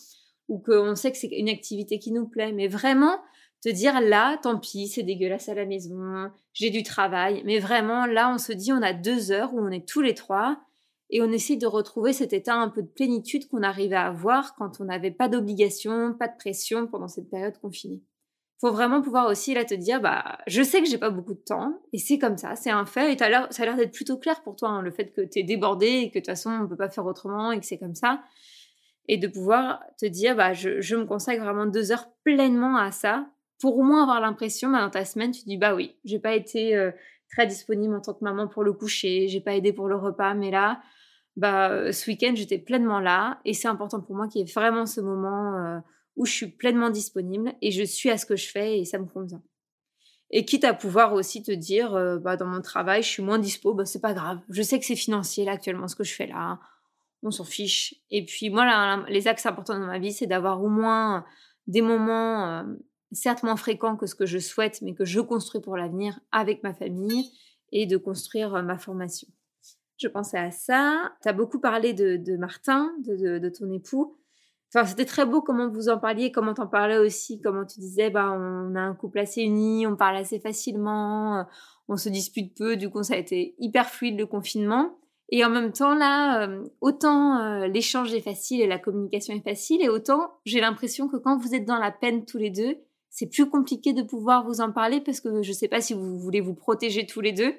[0.48, 2.52] ou qu'on sait que c'est une activité qui nous plaît.
[2.52, 3.18] Mais vraiment,
[3.62, 7.42] te dire là, tant pis, c'est dégueulasse à la maison, j'ai du travail.
[7.46, 10.14] Mais vraiment, là, on se dit, on a deux heures où on est tous les
[10.14, 10.60] trois
[11.10, 14.54] et on essaie de retrouver cet état un peu de plénitude qu'on arrivait à avoir
[14.56, 18.02] quand on n'avait pas d'obligation, pas de pression pendant cette période confinée.
[18.60, 21.42] Faut vraiment pouvoir aussi là te dire bah je sais que j'ai pas beaucoup de
[21.44, 23.12] temps et c'est comme ça c'est un fait.
[23.12, 25.42] Et ça a l'air d'être plutôt clair pour toi hein, le fait que tu es
[25.42, 27.94] débordé et que de toute façon on peut pas faire autrement et que c'est comme
[27.94, 28.22] ça.
[29.06, 33.26] Et de pouvoir te dire bah je, me consacre vraiment deux heures pleinement à ça
[33.60, 36.34] pour au moins avoir l'impression bah, dans ta semaine tu dis bah oui j'ai pas
[36.34, 36.90] été euh,
[37.30, 40.34] très disponible en tant que maman pour le coucher j'ai pas aidé pour le repas
[40.34, 40.80] mais là
[41.36, 44.86] bah ce week-end j'étais pleinement là et c'est important pour moi qu'il y ait vraiment
[44.86, 45.78] ce moment euh,
[46.16, 48.98] où je suis pleinement disponible et je suis à ce que je fais et ça
[48.98, 49.42] me convient.
[50.30, 53.38] Et quitte à pouvoir aussi te dire, euh, bah, dans mon travail, je suis moins
[53.38, 54.40] dispo, bah, c'est pas grave.
[54.48, 56.58] Je sais que c'est financier là actuellement ce que je fais là.
[57.22, 57.94] On s'en fiche.
[58.10, 61.24] Et puis moi, là, les axes importants dans ma vie, c'est d'avoir au moins
[61.66, 62.64] des moments, euh,
[63.14, 66.62] certes moins fréquents que ce que je souhaite, mais que je construis pour l'avenir avec
[66.62, 67.30] ma famille
[67.72, 69.28] et de construire euh, ma formation.
[69.96, 71.12] Je pensais à ça.
[71.22, 74.18] Tu as beaucoup parlé de, Martin, de ton époux.
[74.74, 78.10] Enfin, c'était très beau comment vous en parliez, comment t'en parlais aussi, comment tu disais,
[78.10, 81.42] bah, on a un couple assez uni, on parle assez facilement, euh,
[81.86, 84.98] on se dispute peu, du coup, ça a été hyper fluide le confinement.
[85.28, 89.80] Et en même temps, là, euh, autant l'échange est facile et la communication est facile,
[89.80, 92.76] et autant j'ai l'impression que quand vous êtes dans la peine tous les deux,
[93.14, 95.94] c'est plus compliqué de pouvoir vous en parler parce que je ne sais pas si
[95.94, 97.54] vous voulez vous protéger tous les deux.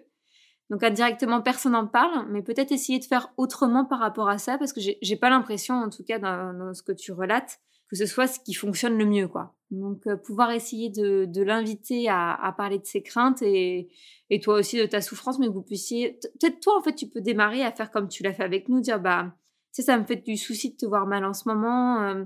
[0.69, 4.57] Donc indirectement, personne n'en parle, mais peut-être essayer de faire autrement par rapport à ça,
[4.57, 8.05] parce que j'ai pas l'impression, en tout cas dans, ce que tu relates, que ce
[8.05, 9.55] soit ce qui fonctionne le mieux, quoi.
[9.71, 13.87] Donc euh, pouvoir essayer de, l'inviter à, parler de ses craintes et,
[14.29, 17.07] et toi aussi de ta souffrance, mais que vous puissiez, peut-être toi en fait, tu
[17.07, 19.33] peux démarrer à faire comme tu l'as fait avec nous, dire bah,
[19.71, 22.01] ça, ça me fait du souci de te voir mal en ce moment.
[22.01, 22.25] Euh,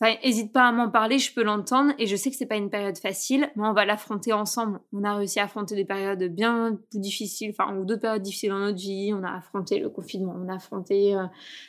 [0.00, 2.56] Enfin, hésite pas à m'en parler, je peux l'entendre et je sais que c'est pas
[2.56, 4.80] une période facile, mais on va l'affronter ensemble.
[4.92, 8.50] On a réussi à affronter des périodes bien plus difficiles, enfin, ou d'autres périodes difficiles
[8.50, 9.12] dans notre vie.
[9.14, 11.26] On a affronté le confinement, on a affronté, euh,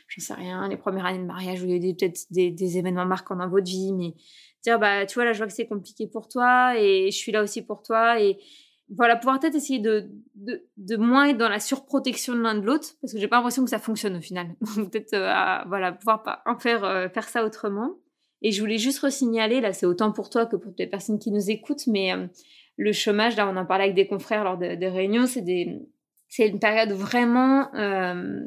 [0.07, 2.49] je sais rien, les premières années de mariage où il y a eu peut-être des,
[2.49, 4.15] des, événements marquants dans votre vie, mais
[4.63, 7.31] dire, bah, tu vois, là, je vois que c'est compliqué pour toi et je suis
[7.31, 8.39] là aussi pour toi et,
[8.89, 12.65] voilà, pouvoir peut-être essayer de, de, de, moins être dans la surprotection de l'un de
[12.65, 14.55] l'autre, parce que j'ai pas l'impression que ça fonctionne au final.
[14.75, 17.95] peut-être, euh, voilà, pouvoir pas en faire, euh, faire ça autrement.
[18.45, 21.31] Et je voulais juste resignaler, là c'est autant pour toi que pour les personnes qui
[21.31, 22.27] nous écoutent, mais euh,
[22.77, 25.81] le chômage, là on en parlait avec des confrères lors des réunions, c'est des,
[26.29, 28.41] c'est une période vraiment euh,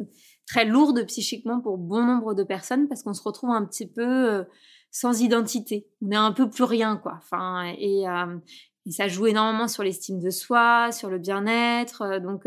[0.47, 4.07] très lourde psychiquement pour bon nombre de personnes parce qu'on se retrouve un petit peu
[4.07, 4.45] euh,
[4.93, 5.89] sans identité.
[6.01, 7.15] On est un peu plus rien, quoi.
[7.19, 8.05] Enfin, et,
[8.87, 12.21] et ça joue énormément sur l'estime de soi, sur le bien-être.
[12.21, 12.45] donc,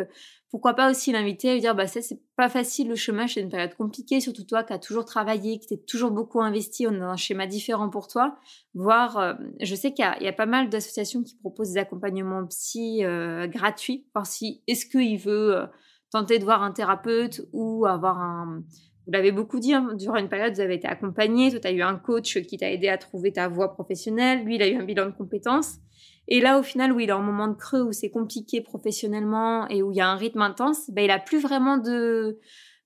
[0.51, 3.41] pourquoi pas aussi l'inviter à lui dire bah ça c'est pas facile le chômage c'est
[3.41, 7.01] une période compliquée surtout toi qui as toujours travaillé qui t'es toujours beaucoup investi on
[7.01, 8.37] a un schéma différent pour toi
[8.73, 13.03] voir euh, je sais qu'il y, a pas mal d'associations qui proposent des accompagnements psy
[13.03, 15.65] euh, gratuits voir si est-ce qu'il veut euh,
[16.11, 18.63] tenter de voir un thérapeute ou avoir un
[19.07, 21.71] vous l'avez beaucoup dit, hein, durant une période, vous avez été accompagné, toi, tu as
[21.71, 24.75] eu un coach qui t'a aidé à trouver ta voie professionnelle, lui, il a eu
[24.75, 25.79] un bilan de compétences.
[26.33, 29.67] Et là, au final, où il est en moment de creux, où c'est compliqué professionnellement
[29.67, 32.39] et où il y a un rythme intense, ben, il a plus vraiment de,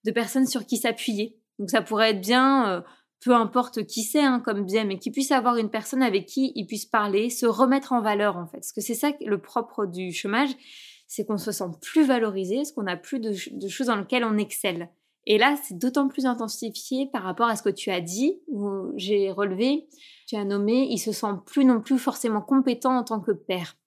[0.03, 1.38] de personnes sur qui s'appuyer.
[1.60, 2.81] Donc ça pourrait être bien, euh,
[3.23, 6.53] peu importe qui c'est, hein, comme bien, mais qu'il puisse avoir une personne avec qui
[6.55, 8.58] il puisse parler, se remettre en valeur en fait.
[8.58, 10.49] Parce que c'est ça le propre du chômage,
[11.05, 14.23] c'est qu'on se sent plus valorisé, parce qu'on n'a plus de, de, choses dans lesquelles
[14.23, 14.89] on excelle.
[15.27, 18.91] Et là, c'est d'autant plus intensifié par rapport à ce que tu as dit, où
[18.95, 19.88] j'ai relevé
[20.27, 23.77] tu as nommé, il se sent plus non plus forcément compétent en tant que père.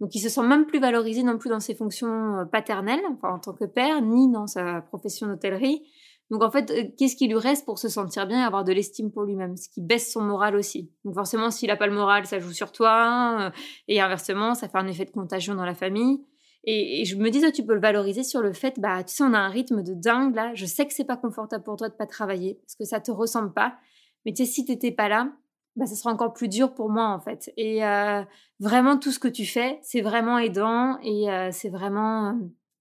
[0.00, 3.34] Donc il se sent même plus valorisé non plus dans ses fonctions euh, paternelles, enfin
[3.34, 5.82] en tant que père, ni dans sa profession d'hôtellerie.
[6.30, 8.72] Donc en fait, euh, qu'est-ce qui lui reste pour se sentir bien et avoir de
[8.72, 9.56] l'estime pour lui-même?
[9.56, 10.90] Ce qui baisse son moral aussi.
[11.04, 13.36] Donc forcément, s'il n'a pas le moral, ça joue sur toi.
[13.40, 13.50] Euh,
[13.86, 16.24] et inversement, ça fait un effet de contagion dans la famille.
[16.66, 19.34] Et, je me dis, tu peux le valoriser sur le fait, bah, tu sais, on
[19.34, 20.52] a un rythme de dingue là.
[20.54, 23.10] Je sais que c'est pas confortable pour toi de pas travailler parce que ça te
[23.10, 23.76] ressemble pas.
[24.24, 25.30] Mais tu sais, si t'étais pas là,
[25.76, 27.52] bah, ça sera encore plus dur pour moi en fait.
[27.56, 28.22] Et euh,
[28.60, 32.32] vraiment tout ce que tu fais, c'est vraiment aidant et euh, c'est vraiment euh,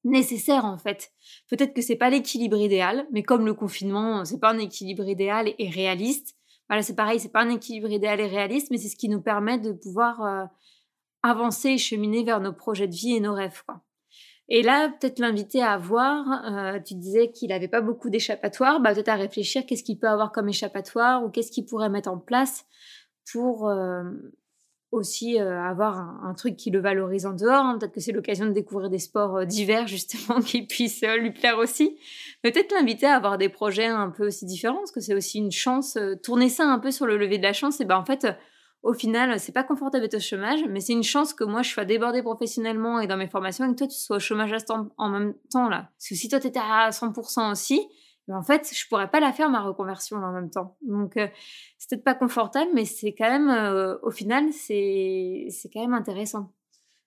[0.04, 1.12] nécessaire en fait.
[1.50, 5.54] Peut-être que c'est pas l'équilibre idéal, mais comme le confinement, c'est pas un équilibre idéal
[5.58, 6.36] et réaliste.
[6.70, 9.22] Voilà, c'est pareil, c'est pas un équilibre idéal et réaliste, mais c'est ce qui nous
[9.22, 10.48] permet de pouvoir
[11.24, 13.64] avancer et cheminer vers nos projets de vie et nos rêves.
[13.66, 13.82] Quoi.
[14.50, 18.94] Et là, peut-être l'inviter à voir, euh, tu disais qu'il n'avait pas beaucoup d'échappatoires, bah,
[18.94, 22.18] peut-être à réfléchir qu'est-ce qu'il peut avoir comme échappatoire ou qu'est-ce qu'il pourrait mettre en
[22.18, 22.66] place
[23.32, 24.04] pour euh,
[24.92, 27.66] aussi euh, avoir un, truc qui le valorise en dehors.
[27.66, 27.78] Hein.
[27.80, 31.98] Peut-être que c'est l'occasion de découvrir des sports divers, justement, qui puissent lui plaire aussi.
[32.42, 35.54] Peut-être l'inviter à avoir des projets un peu aussi différents, parce que c'est aussi une
[35.54, 35.98] chance.
[36.22, 38.28] tourner ça un peu sur le lever de la chance, et ben en fait
[38.84, 41.70] au final, c'est pas confortable d'être au chômage, mais c'est une chance que moi, je
[41.70, 44.54] sois débordée professionnellement et dans mes formations et que toi, tu sois au chômage
[44.98, 45.90] en même temps, là.
[45.98, 47.82] Parce que si toi, tu étais à 100% aussi,
[48.28, 50.76] ben, en fait, je pourrais pas la faire, ma reconversion, en même temps.
[50.82, 51.28] Donc, euh,
[51.78, 55.94] c'est peut-être pas confortable, mais c'est quand même, euh, au final, c'est, c'est quand même
[55.94, 56.52] intéressant.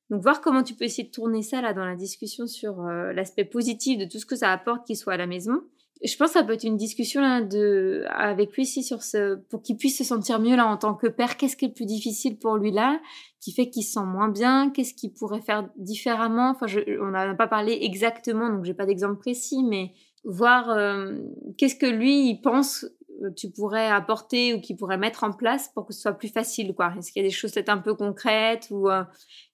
[0.09, 3.13] Donc, voir comment tu peux essayer de tourner ça, là, dans la discussion sur euh,
[3.13, 5.63] l'aspect positif de tout ce que ça apporte qu'il soit à la maison
[6.05, 9.37] je pense que ça peut être une discussion là de avec lui ici sur ce
[9.49, 11.37] pour qu'il puisse se sentir mieux là en tant que père.
[11.37, 13.01] Qu'est-ce qui est le plus difficile pour lui là,
[13.41, 16.51] qui fait qu'il se sent moins bien Qu'est-ce qu'il pourrait faire différemment?
[16.51, 19.93] Enfin, je, on n'a pas parlé exactement, donc j'ai pas d'exemple précis, mais
[20.25, 21.19] voir euh,
[21.57, 22.85] qu'est-ce que lui il pense
[23.23, 26.29] euh, tu pourrais apporter ou qu'il pourrait mettre en place pour que ce soit plus
[26.29, 29.05] facile quoi Est-ce qu'il y a des choses peut-être un peu concrètes ou euh,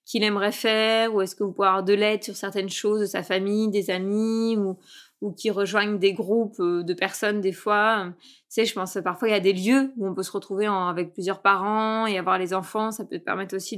[0.05, 1.13] qu'il aimerait faire?
[1.13, 3.89] Ou est-ce que vous pouvez avoir de l'aide sur certaines choses de sa famille, des
[3.89, 4.77] amis ou
[5.23, 8.13] ou qui rejoignent des groupes euh, de personnes des fois.
[8.19, 10.67] Tu sais, je pense parfois il y a des lieux où on peut se retrouver
[10.67, 12.91] avec plusieurs parents et avoir les enfants.
[12.91, 13.77] Ça peut te permettre aussi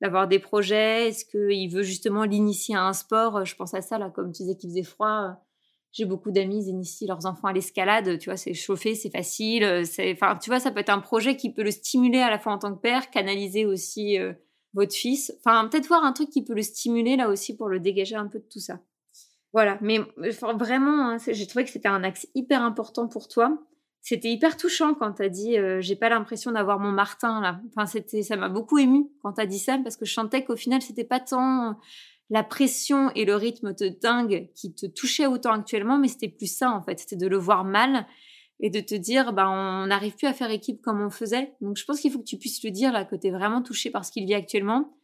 [0.00, 1.08] d'avoir des projets.
[1.08, 3.44] Est-ce qu'il veut justement l'initier à un sport?
[3.44, 5.44] Je pense à ça là, comme tu disais qu'il faisait froid.
[5.92, 8.20] J'ai beaucoup d'amis, ils initient leurs enfants à l'escalade.
[8.20, 9.64] Tu vois, c'est chauffé, c'est facile.
[10.12, 12.52] Enfin, tu vois, ça peut être un projet qui peut le stimuler à la fois
[12.52, 14.32] en tant que père, canaliser aussi euh,
[14.72, 15.32] votre fils.
[15.44, 18.28] Enfin, peut-être voir un truc qui peut le stimuler là aussi pour le dégager un
[18.28, 18.78] peu de tout ça.
[19.52, 23.58] Voilà, mais vraiment, hein, j'ai trouvé que c'était un axe hyper important pour toi.
[24.02, 27.60] C'était hyper touchant quand tu as dit euh, j'ai pas l'impression d'avoir mon Martin là.
[27.68, 30.42] Enfin, c'était ça m'a beaucoup ému quand tu as dit ça parce que je sentais
[30.44, 31.78] qu'au final c'était pas tant
[32.30, 36.54] la pression et le rythme de dingue qui te touchait autant actuellement, mais c'était plus
[36.54, 38.06] ça en fait, c'était de le voir mal
[38.60, 41.52] et de te dire bah on n'arrive plus à faire équipe comme on faisait.
[41.60, 43.60] Donc je pense qu'il faut que tu puisses le dire là que tu es vraiment
[43.60, 44.94] touché par ce qu'il vit actuellement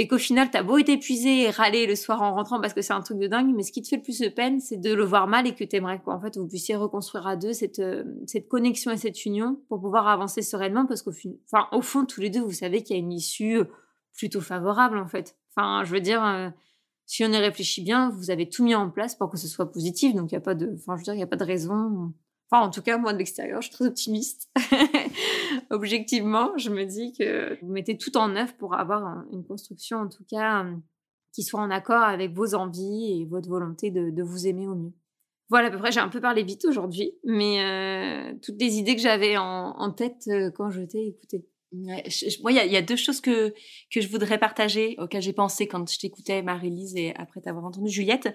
[0.00, 2.82] et qu'au final, t'as beau être épuisé et râler le soir en rentrant parce que
[2.82, 4.76] c'est un truc de dingue, mais ce qui te fait le plus de peine, c'est
[4.76, 6.14] de le voir mal et que t'aimerais quoi.
[6.14, 9.80] En fait, vous puissiez reconstruire à deux cette, euh, cette connexion et cette union pour
[9.80, 11.10] pouvoir avancer sereinement parce qu'au
[11.72, 13.58] au fond, tous les deux, vous savez qu'il y a une issue
[14.16, 15.36] plutôt favorable, en fait.
[15.50, 16.48] Enfin, je veux dire, euh,
[17.04, 19.72] si on y réfléchit bien, vous avez tout mis en place pour que ce soit
[19.72, 21.34] positif, donc il n'y a pas de, enfin, je veux dire, il n'y a pas
[21.34, 22.14] de raison
[22.50, 24.50] Enfin, en tout cas, moi, de l'extérieur, je suis très optimiste.
[25.70, 30.08] Objectivement, je me dis que vous mettez tout en œuvre pour avoir une construction, en
[30.08, 30.74] tout cas, euh,
[31.32, 34.92] qui soit en accord avec vos envies et votre volonté de, vous aimer au mieux.
[35.50, 38.96] Voilà, à peu près, j'ai un peu parlé vite aujourd'hui, mais euh, toutes les idées
[38.96, 41.46] que j'avais en, tête euh, quand je t'ai écouté.
[41.72, 43.54] Moi, il y, a deux choses que,
[43.92, 47.90] que je voudrais partager, auxquelles j'ai pensé quand je t'écoutais, Marie-Lise, et après t'avoir entendu
[47.90, 48.34] Juliette.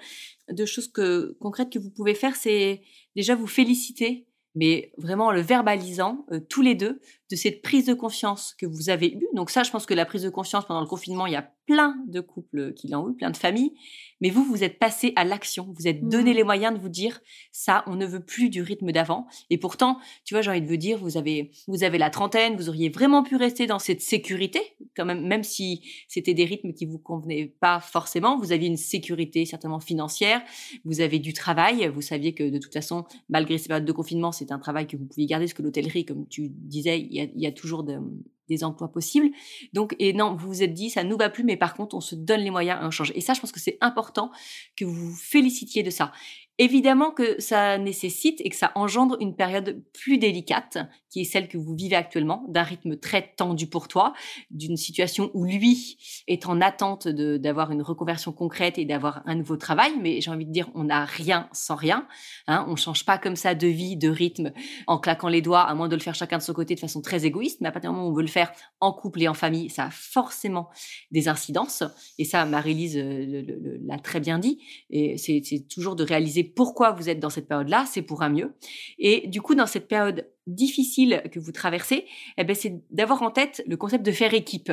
[0.51, 2.81] Deux choses que, concrètes que vous pouvez faire, c'est
[3.15, 7.85] déjà vous féliciter, mais vraiment en le verbalisant euh, tous les deux de cette prise
[7.85, 9.27] de confiance que vous avez eue.
[9.33, 11.49] Donc ça, je pense que la prise de confiance pendant le confinement, il y a
[11.65, 13.71] plein de couples qui l'ont eu, plein de familles,
[14.19, 16.35] mais vous, vous êtes passé à l'action, vous êtes donné mmh.
[16.35, 19.27] les moyens de vous dire ça, on ne veut plus du rythme d'avant.
[19.49, 22.55] Et pourtant, tu vois, j'ai envie de vous dire, vous avez, vous avez la trentaine,
[22.55, 24.59] vous auriez vraiment pu rester dans cette sécurité,
[24.95, 28.37] quand même, même si c'était des rythmes qui vous convenaient pas forcément.
[28.37, 30.41] Vous aviez une sécurité certainement financière,
[30.85, 34.31] vous avez du travail, vous saviez que de toute façon, malgré ces périodes de confinement,
[34.31, 37.23] c'est un travail que vous pouviez garder, parce que l'hôtellerie, comme tu disais, y a,
[37.23, 37.99] il y a toujours de,
[38.47, 39.29] des emplois possibles.
[39.73, 42.01] Donc, et non, vous vous êtes dit, ça nous va plus, mais par contre, on
[42.01, 43.11] se donne les moyens et on change.
[43.15, 44.31] Et ça, je pense que c'est important
[44.75, 46.11] que vous vous félicitiez de ça.
[46.59, 50.77] Évidemment que ça nécessite et que ça engendre une période plus délicate,
[51.09, 54.13] qui est celle que vous vivez actuellement, d'un rythme très tendu pour toi,
[54.51, 59.57] d'une situation où lui est en attente d'avoir une reconversion concrète et d'avoir un nouveau
[59.57, 59.93] travail.
[59.99, 62.07] Mais j'ai envie de dire, on n'a rien sans rien.
[62.45, 64.51] Hein, on change pas comme ça de vie, de rythme,
[64.85, 67.01] en claquant les doigts, à moins de le faire chacun de son côté de façon
[67.01, 67.61] très égoïste.
[67.61, 69.71] Mais à partir du moment où on veut le faire en couple et en famille,
[69.71, 70.69] ça a forcément
[71.09, 71.83] des incidences.
[72.19, 74.59] Et ça, Marie-Lise euh, l'a très bien dit.
[74.91, 78.53] Et c'est toujours de réaliser pourquoi vous êtes dans cette période-là, c'est pour un mieux.
[78.99, 82.05] Et du coup, dans cette période difficile que vous traversez,
[82.37, 84.71] eh ben, c'est d'avoir en tête le concept de faire équipe,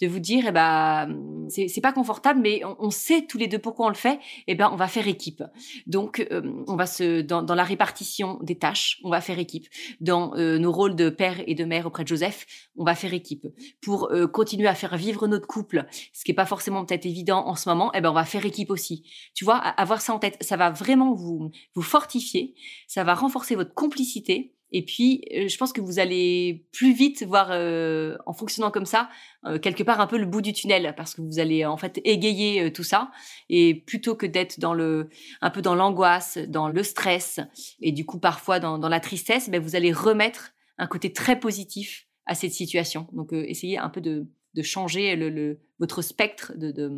[0.00, 3.86] de vous dire, eh ben, c'est pas confortable, mais on, sait tous les deux pourquoi
[3.86, 5.42] on le fait, eh ben, on va faire équipe.
[5.86, 9.66] Donc, euh, on va se, dans, dans, la répartition des tâches, on va faire équipe.
[10.00, 13.14] Dans euh, nos rôles de père et de mère auprès de Joseph, on va faire
[13.14, 13.46] équipe.
[13.82, 17.46] Pour euh, continuer à faire vivre notre couple, ce qui est pas forcément peut-être évident
[17.46, 19.04] en ce moment, eh ben, on va faire équipe aussi.
[19.34, 22.54] Tu vois, avoir ça en tête, ça va vraiment vous, vous fortifier,
[22.86, 27.22] ça va renforcer votre complicité, et puis, euh, je pense que vous allez plus vite
[27.22, 29.08] voir, euh, en fonctionnant comme ça,
[29.46, 32.00] euh, quelque part un peu le bout du tunnel, parce que vous allez en fait
[32.04, 33.10] égayer tout ça.
[33.48, 35.08] Et plutôt que d'être dans le,
[35.40, 37.40] un peu dans l'angoisse, dans le stress,
[37.80, 42.06] et du coup parfois dans, la tristesse, ben vous allez remettre un côté très positif
[42.26, 43.08] à cette situation.
[43.12, 44.26] Donc, essayez un peu de,
[44.62, 45.16] changer
[45.78, 46.90] votre spectre, de,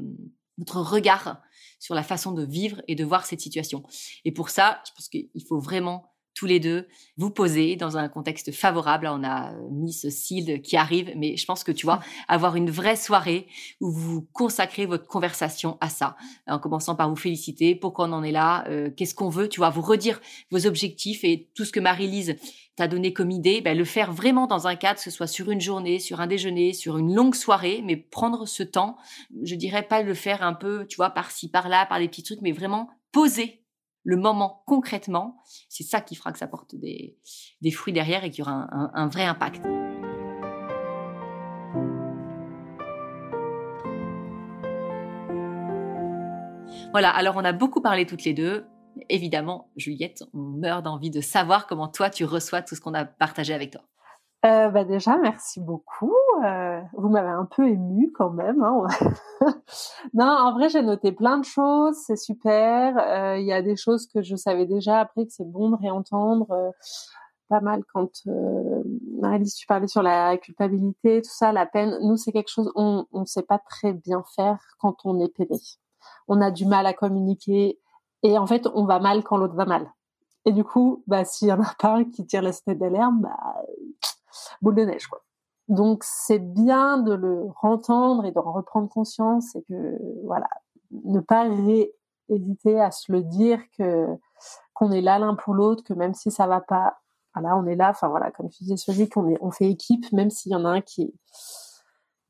[0.59, 1.40] votre regard
[1.78, 3.83] sur la façon de vivre et de voir cette situation.
[4.24, 8.08] Et pour ça, je pense qu'il faut vraiment tous les deux vous poser dans un
[8.08, 9.08] contexte favorable.
[9.10, 12.56] On a euh, mis ce SILD qui arrive, mais je pense que tu vois, avoir
[12.56, 13.46] une vraie soirée
[13.80, 16.16] où vous consacrez votre conversation à ça,
[16.46, 19.60] en commençant par vous féliciter, pourquoi on en est là, euh, qu'est-ce qu'on veut, tu
[19.60, 22.36] vois, vous redire vos objectifs et tout ce que Marie-Lise
[22.76, 25.50] t'a donné comme idée, ben, le faire vraiment dans un cadre, que ce soit sur
[25.50, 28.96] une journée, sur un déjeuner, sur une longue soirée, mais prendre ce temps,
[29.42, 32.40] je dirais pas le faire un peu, tu vois, par-ci, par-là, par des petits trucs,
[32.40, 33.59] mais vraiment poser
[34.02, 35.36] le moment concrètement,
[35.68, 37.18] c'est ça qui fera que ça porte des,
[37.72, 39.62] fruits derrière et qu'il y aura un, vrai impact.
[46.92, 48.66] Voilà, alors on a beaucoup parlé toutes les deux.
[49.08, 53.04] Évidemment, Juliette, on meurt d'envie de savoir comment toi tu reçois tout ce qu'on a
[53.04, 53.82] partagé avec toi.
[54.46, 56.14] Euh, bah déjà, merci beaucoup.
[56.44, 58.62] Euh, vous m'avez un peu ému quand même.
[58.62, 58.87] Hein.
[60.14, 61.96] non, en vrai, j'ai noté plein de choses.
[62.07, 62.96] C'est super.
[62.98, 65.76] Euh, il y a des choses que je savais déjà après que c'est bon de
[65.76, 66.50] réentendre.
[66.53, 66.70] Euh,
[67.50, 68.83] pas mal quand euh,
[69.20, 71.98] Marie-Lise, tu parlais sur la culpabilité, tout ça, la peine.
[72.03, 75.61] Nous, c'est quelque chose on ne sait pas très bien faire quand on est peiné.
[76.29, 77.79] On a du mal à communiquer
[78.22, 79.90] et en fait, on va mal quand l'autre va mal.
[80.46, 83.20] Et du coup, bah, s'il y en a pas un qui tire la sonnette d'alarme,
[83.20, 83.62] bah,
[84.62, 85.22] boule de neige, quoi.
[85.68, 90.48] Donc c'est bien de le rentendre et de reprendre conscience et que voilà,
[90.90, 91.46] ne pas
[92.29, 94.07] hésiter à se le dire que
[94.74, 96.98] qu'on est là l'un pour l'autre, que même si ça va pas,
[97.35, 97.90] voilà, on est là.
[97.90, 100.70] Enfin voilà, comme tu disais, qu'on est, on fait équipe, même s'il y en a
[100.70, 101.14] un qui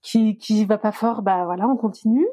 [0.03, 2.29] qui qui va pas fort, bah voilà, on continue.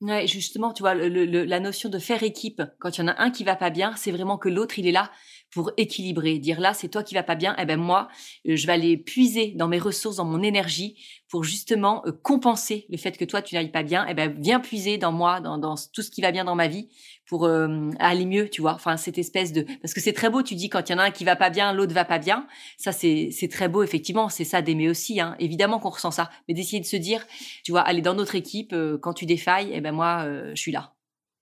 [0.00, 3.20] Ouais, justement, tu vois, le, la notion de faire équipe, quand il y en a
[3.22, 5.10] un qui va pas bien, c'est vraiment que l'autre, il est là
[5.50, 8.08] pour équilibrer, dire là c'est toi qui vas pas bien, eh ben moi
[8.48, 10.96] euh, je vais aller puiser dans mes ressources, dans mon énergie
[11.28, 14.60] pour justement euh, compenser le fait que toi tu n'ailles pas bien, eh ben viens
[14.60, 16.88] puiser dans moi, dans tout ce qui va bien dans ma vie
[17.30, 18.74] pour euh, aller mieux, tu vois.
[18.74, 20.98] Enfin cette espèce de parce que c'est très beau, tu dis quand il y en
[20.98, 23.84] a un qui va pas bien, l'autre va pas bien, ça c'est c'est très beau
[23.84, 25.36] effectivement, c'est ça d'aimer aussi, hein.
[25.38, 27.24] évidemment qu'on ressent ça, mais d'essayer de se dire,
[27.64, 30.92] tu vois, aller dans notre équipe quand tu défailles, eh ben moi je suis là.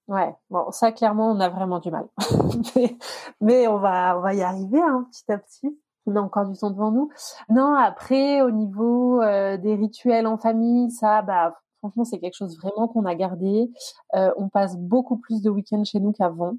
[0.09, 2.07] Ouais, bon, ça clairement, on a vraiment du mal.
[3.41, 5.79] mais, on va, on va y arriver hein, petit à petit.
[6.07, 7.11] On a encore du temps devant nous.
[7.51, 12.59] Non, après, au niveau euh, des rituels en famille, ça, bah, franchement, c'est quelque chose
[12.59, 13.71] vraiment qu'on a gardé.
[14.15, 16.57] Euh, on passe beaucoup plus de week-ends chez nous qu'avant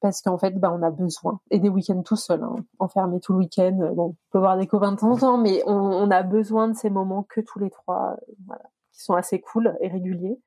[0.00, 1.40] parce qu'en fait, bah, on a besoin.
[1.50, 3.78] Et des week-ends tout seul, hein, enfermé tout le week-end.
[3.80, 6.22] Euh, bon, on peut voir des copains de temps en temps, mais on, on, a
[6.22, 10.38] besoin de ces moments que tous les trois, voilà, qui sont assez cool et réguliers.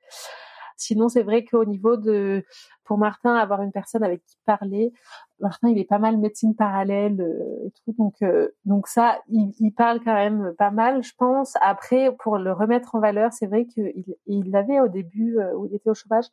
[0.77, 2.45] Sinon, c'est vrai qu'au niveau de,
[2.83, 4.93] pour Martin, avoir une personne avec qui parler,
[5.39, 9.71] Martin, il est pas mal médecine parallèle euh, et tout, donc euh, donc ça, il,
[9.75, 11.53] parle quand même pas mal, je pense.
[11.61, 15.75] Après, pour le remettre en valeur, c'est vrai qu'il il l'avait au début où il
[15.75, 16.25] était au chômage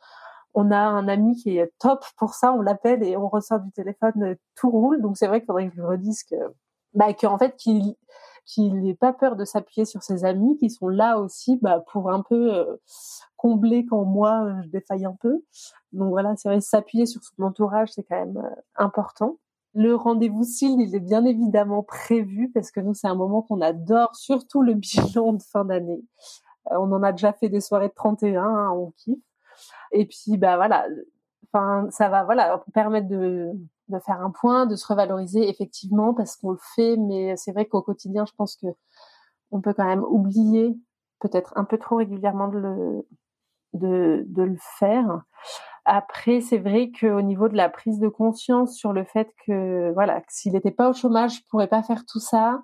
[0.54, 3.72] on a un ami qui est top pour ça, on l'appelle et on ressort du
[3.72, 5.02] téléphone, tout roule.
[5.02, 6.36] Donc c'est vrai qu'il faudrait que je lui redise que,
[6.94, 7.96] bah, qu'en fait qu'il
[8.44, 12.10] qu'il n'ait pas peur de s'appuyer sur ses amis qui sont là aussi bah, pour
[12.10, 12.76] un peu euh,
[13.36, 15.42] combler quand moi je défaille un peu.
[15.92, 19.38] Donc voilà, c'est vrai s'appuyer sur son entourage, c'est quand même euh, important.
[19.74, 23.60] Le rendez-vous SIL, il est bien évidemment prévu parce que nous, c'est un moment qu'on
[23.60, 26.02] adore, surtout le bilan de fin d'année.
[26.70, 29.18] Euh, on en a déjà fait des soirées de 31, hein, on kiffe.
[29.92, 30.86] Et puis, bah voilà,
[31.52, 33.52] enfin, ça va, voilà, permettre de,
[33.88, 37.66] de faire un point, de se revaloriser effectivement parce qu'on le fait, mais c'est vrai
[37.66, 38.66] qu'au quotidien, je pense que
[39.50, 40.76] on peut quand même oublier
[41.20, 43.04] peut-être un peu trop régulièrement de
[43.74, 45.22] le faire.
[45.84, 50.22] Après, c'est vrai qu'au niveau de la prise de conscience sur le fait que voilà,
[50.28, 52.62] s'il n'était pas au chômage, je pourrais pas faire tout ça.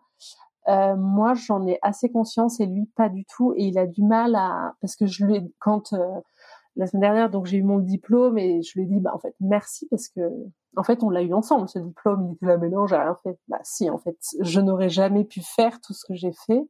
[0.68, 3.52] Euh, moi, j'en ai assez conscience et lui pas du tout.
[3.56, 6.20] Et il a du mal à parce que je lui quand euh,
[6.76, 9.18] la semaine dernière, donc j'ai eu mon diplôme et je lui ai dit, bah en
[9.18, 10.20] fait, merci parce que
[10.76, 12.28] en fait, on l'a eu ensemble ce diplôme.
[12.28, 13.38] Il était là, mais non, j'ai rien fait.
[13.48, 16.64] Bah si, en fait, je n'aurais jamais pu faire tout ce que j'ai fait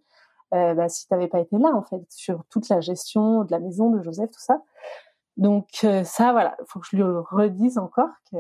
[0.55, 3.61] euh, bah, si t'avais pas été là, en fait, sur toute la gestion de la
[3.61, 4.63] maison de Joseph, tout ça.
[5.37, 8.37] Donc euh, ça, voilà, il faut que je lui redise encore que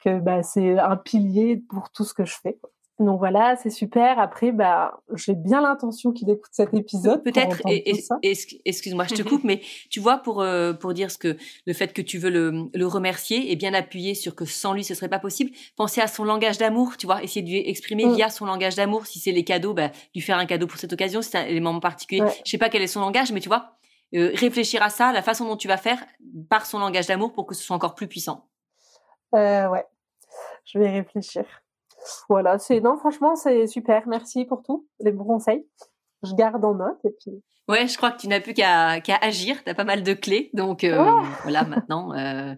[0.00, 2.58] que bah, c'est un pilier pour tout ce que je fais.
[3.00, 4.20] Donc voilà, c'est super.
[4.20, 7.24] Après, bah, j'ai bien l'intention qu'il écoute cet épisode.
[7.24, 7.60] Peut-être,
[8.22, 11.36] excuse-moi, je te coupe, mais tu vois, pour euh, pour dire ce que
[11.66, 14.84] le fait que tu veux le, le remercier et bien appuyer sur que sans lui
[14.84, 15.50] ce serait pas possible.
[15.76, 18.14] Penser à son langage d'amour, tu vois, essayer de lui exprimer mm.
[18.14, 19.06] via son langage d'amour.
[19.06, 21.20] Si c'est les cadeaux, bah, lui faire un cadeau pour cette occasion.
[21.20, 22.22] C'est un élément particulier.
[22.44, 23.76] Je sais pas quel est son langage, mais tu vois,
[24.14, 25.98] euh, réfléchir à ça, la façon dont tu vas faire
[26.48, 28.46] par son langage d'amour pour que ce soit encore plus puissant.
[29.34, 29.84] Euh, ouais,
[30.64, 31.44] je vais réfléchir.
[32.28, 34.06] Voilà, c'est non, franchement, c'est super.
[34.06, 35.66] Merci pour tout, les bons conseils.
[36.22, 37.42] Je garde en note et puis.
[37.68, 39.62] Ouais, je crois que tu n'as plus qu'à qu'à agir.
[39.64, 41.02] Tu as pas mal de clés, donc euh,
[41.42, 41.64] voilà.
[41.64, 42.54] Maintenant, euh.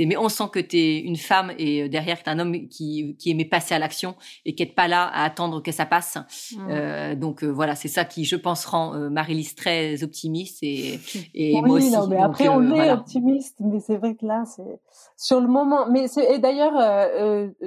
[0.00, 2.68] Mais on sent que tu es une femme et euh, derrière tu es un homme
[2.68, 5.86] qui qui aimait passer à l'action et qui n'est pas là à attendre que ça
[5.86, 6.16] passe.
[6.16, 6.68] Mmh.
[6.70, 10.98] Euh, donc euh, voilà, c'est ça qui, je pense, rend Marie-Lise très optimiste et
[11.34, 11.90] et moi aussi.
[11.90, 14.80] Non, mais après on est optimiste, mais c'est vrai que là c'est
[15.16, 15.88] sur le moment.
[15.90, 16.74] Mais et d'ailleurs,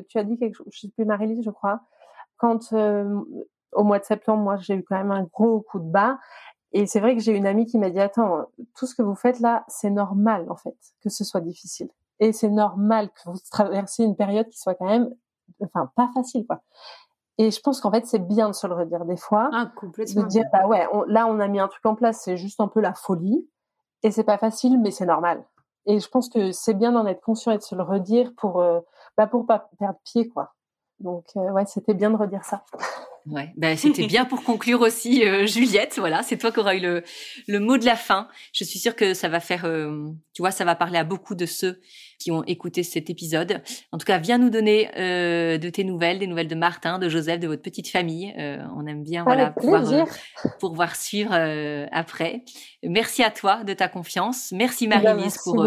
[0.10, 0.68] tu as dit quelque chose.
[0.72, 1.82] Je sais plus Marie-Lise, je crois.
[2.38, 2.74] Quand
[3.74, 6.20] au mois de septembre, moi, j'ai eu quand même un gros coup de bas.
[6.72, 9.16] Et c'est vrai que j'ai une amie qui m'a dit, attends, tout ce que vous
[9.16, 11.90] faites là, c'est normal, en fait, que ce soit difficile.
[12.20, 15.10] Et c'est normal que vous traversiez une période qui soit quand même,
[15.64, 16.62] enfin, pas facile, quoi.
[17.38, 19.50] Et je pense qu'en fait, c'est bien de se le redire des fois.
[19.54, 20.24] Ah, complètement.
[20.24, 22.68] De dire, bah ouais, là, on a mis un truc en place, c'est juste un
[22.68, 23.48] peu la folie.
[24.04, 25.46] Et c'est pas facile, mais c'est normal.
[25.86, 28.62] Et je pense que c'est bien d'en être conscient et de se le redire pour,
[28.62, 28.82] euh,
[29.18, 30.54] bah, pour pas perdre pied, quoi.
[31.00, 32.64] Donc, euh, ouais, c'était bien de redire ça.
[33.30, 35.96] Ouais, ben c'était bien pour conclure aussi, euh, Juliette.
[35.98, 37.04] Voilà, c'est toi qui auras eu le,
[37.48, 38.28] le mot de la fin.
[38.54, 41.36] Je suis sûre que ça va faire, euh, tu vois, ça va parler à beaucoup
[41.36, 41.80] de ceux
[42.18, 43.62] qui ont écouté cet épisode.
[43.92, 47.08] En tout cas, viens nous donner euh, de tes nouvelles, des nouvelles de Martin, de
[47.08, 48.34] Joseph, de votre petite famille.
[48.76, 50.08] on aime bien, voilà, pouvoir,
[50.60, 51.34] pouvoir suivre
[51.92, 52.44] après.
[52.84, 54.52] Merci à toi de ta confiance.
[54.52, 55.64] Merci eh ben, Marie-Lise pour,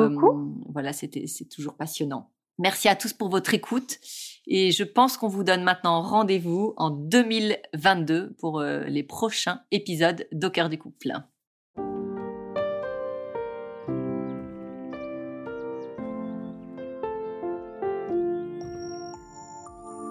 [0.73, 2.29] voilà, c'était, c'est toujours passionnant.
[2.59, 3.99] Merci à tous pour votre écoute.
[4.47, 10.27] Et je pense qu'on vous donne maintenant rendez-vous en 2022 pour euh, les prochains épisodes
[10.33, 11.13] d'Au du couple.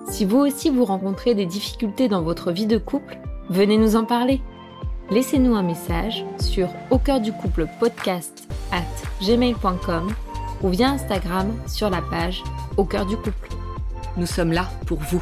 [0.10, 3.20] Si vous aussi vous rencontrez des difficultés dans votre vie de couple,
[3.50, 4.42] venez nous en parler.
[5.10, 10.14] Laissez-nous un message sur au cœur du couple podcast at gmail.com
[10.64, 12.44] ou via Instagram sur la page
[12.78, 13.51] au cœur du couple.
[14.18, 15.22] Nous sommes là pour vous.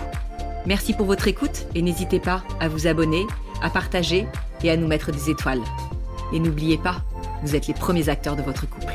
[0.66, 3.26] Merci pour votre écoute et n'hésitez pas à vous abonner,
[3.62, 4.28] à partager
[4.64, 5.62] et à nous mettre des étoiles.
[6.34, 7.02] Et n'oubliez pas,
[7.44, 8.94] vous êtes les premiers acteurs de votre couple.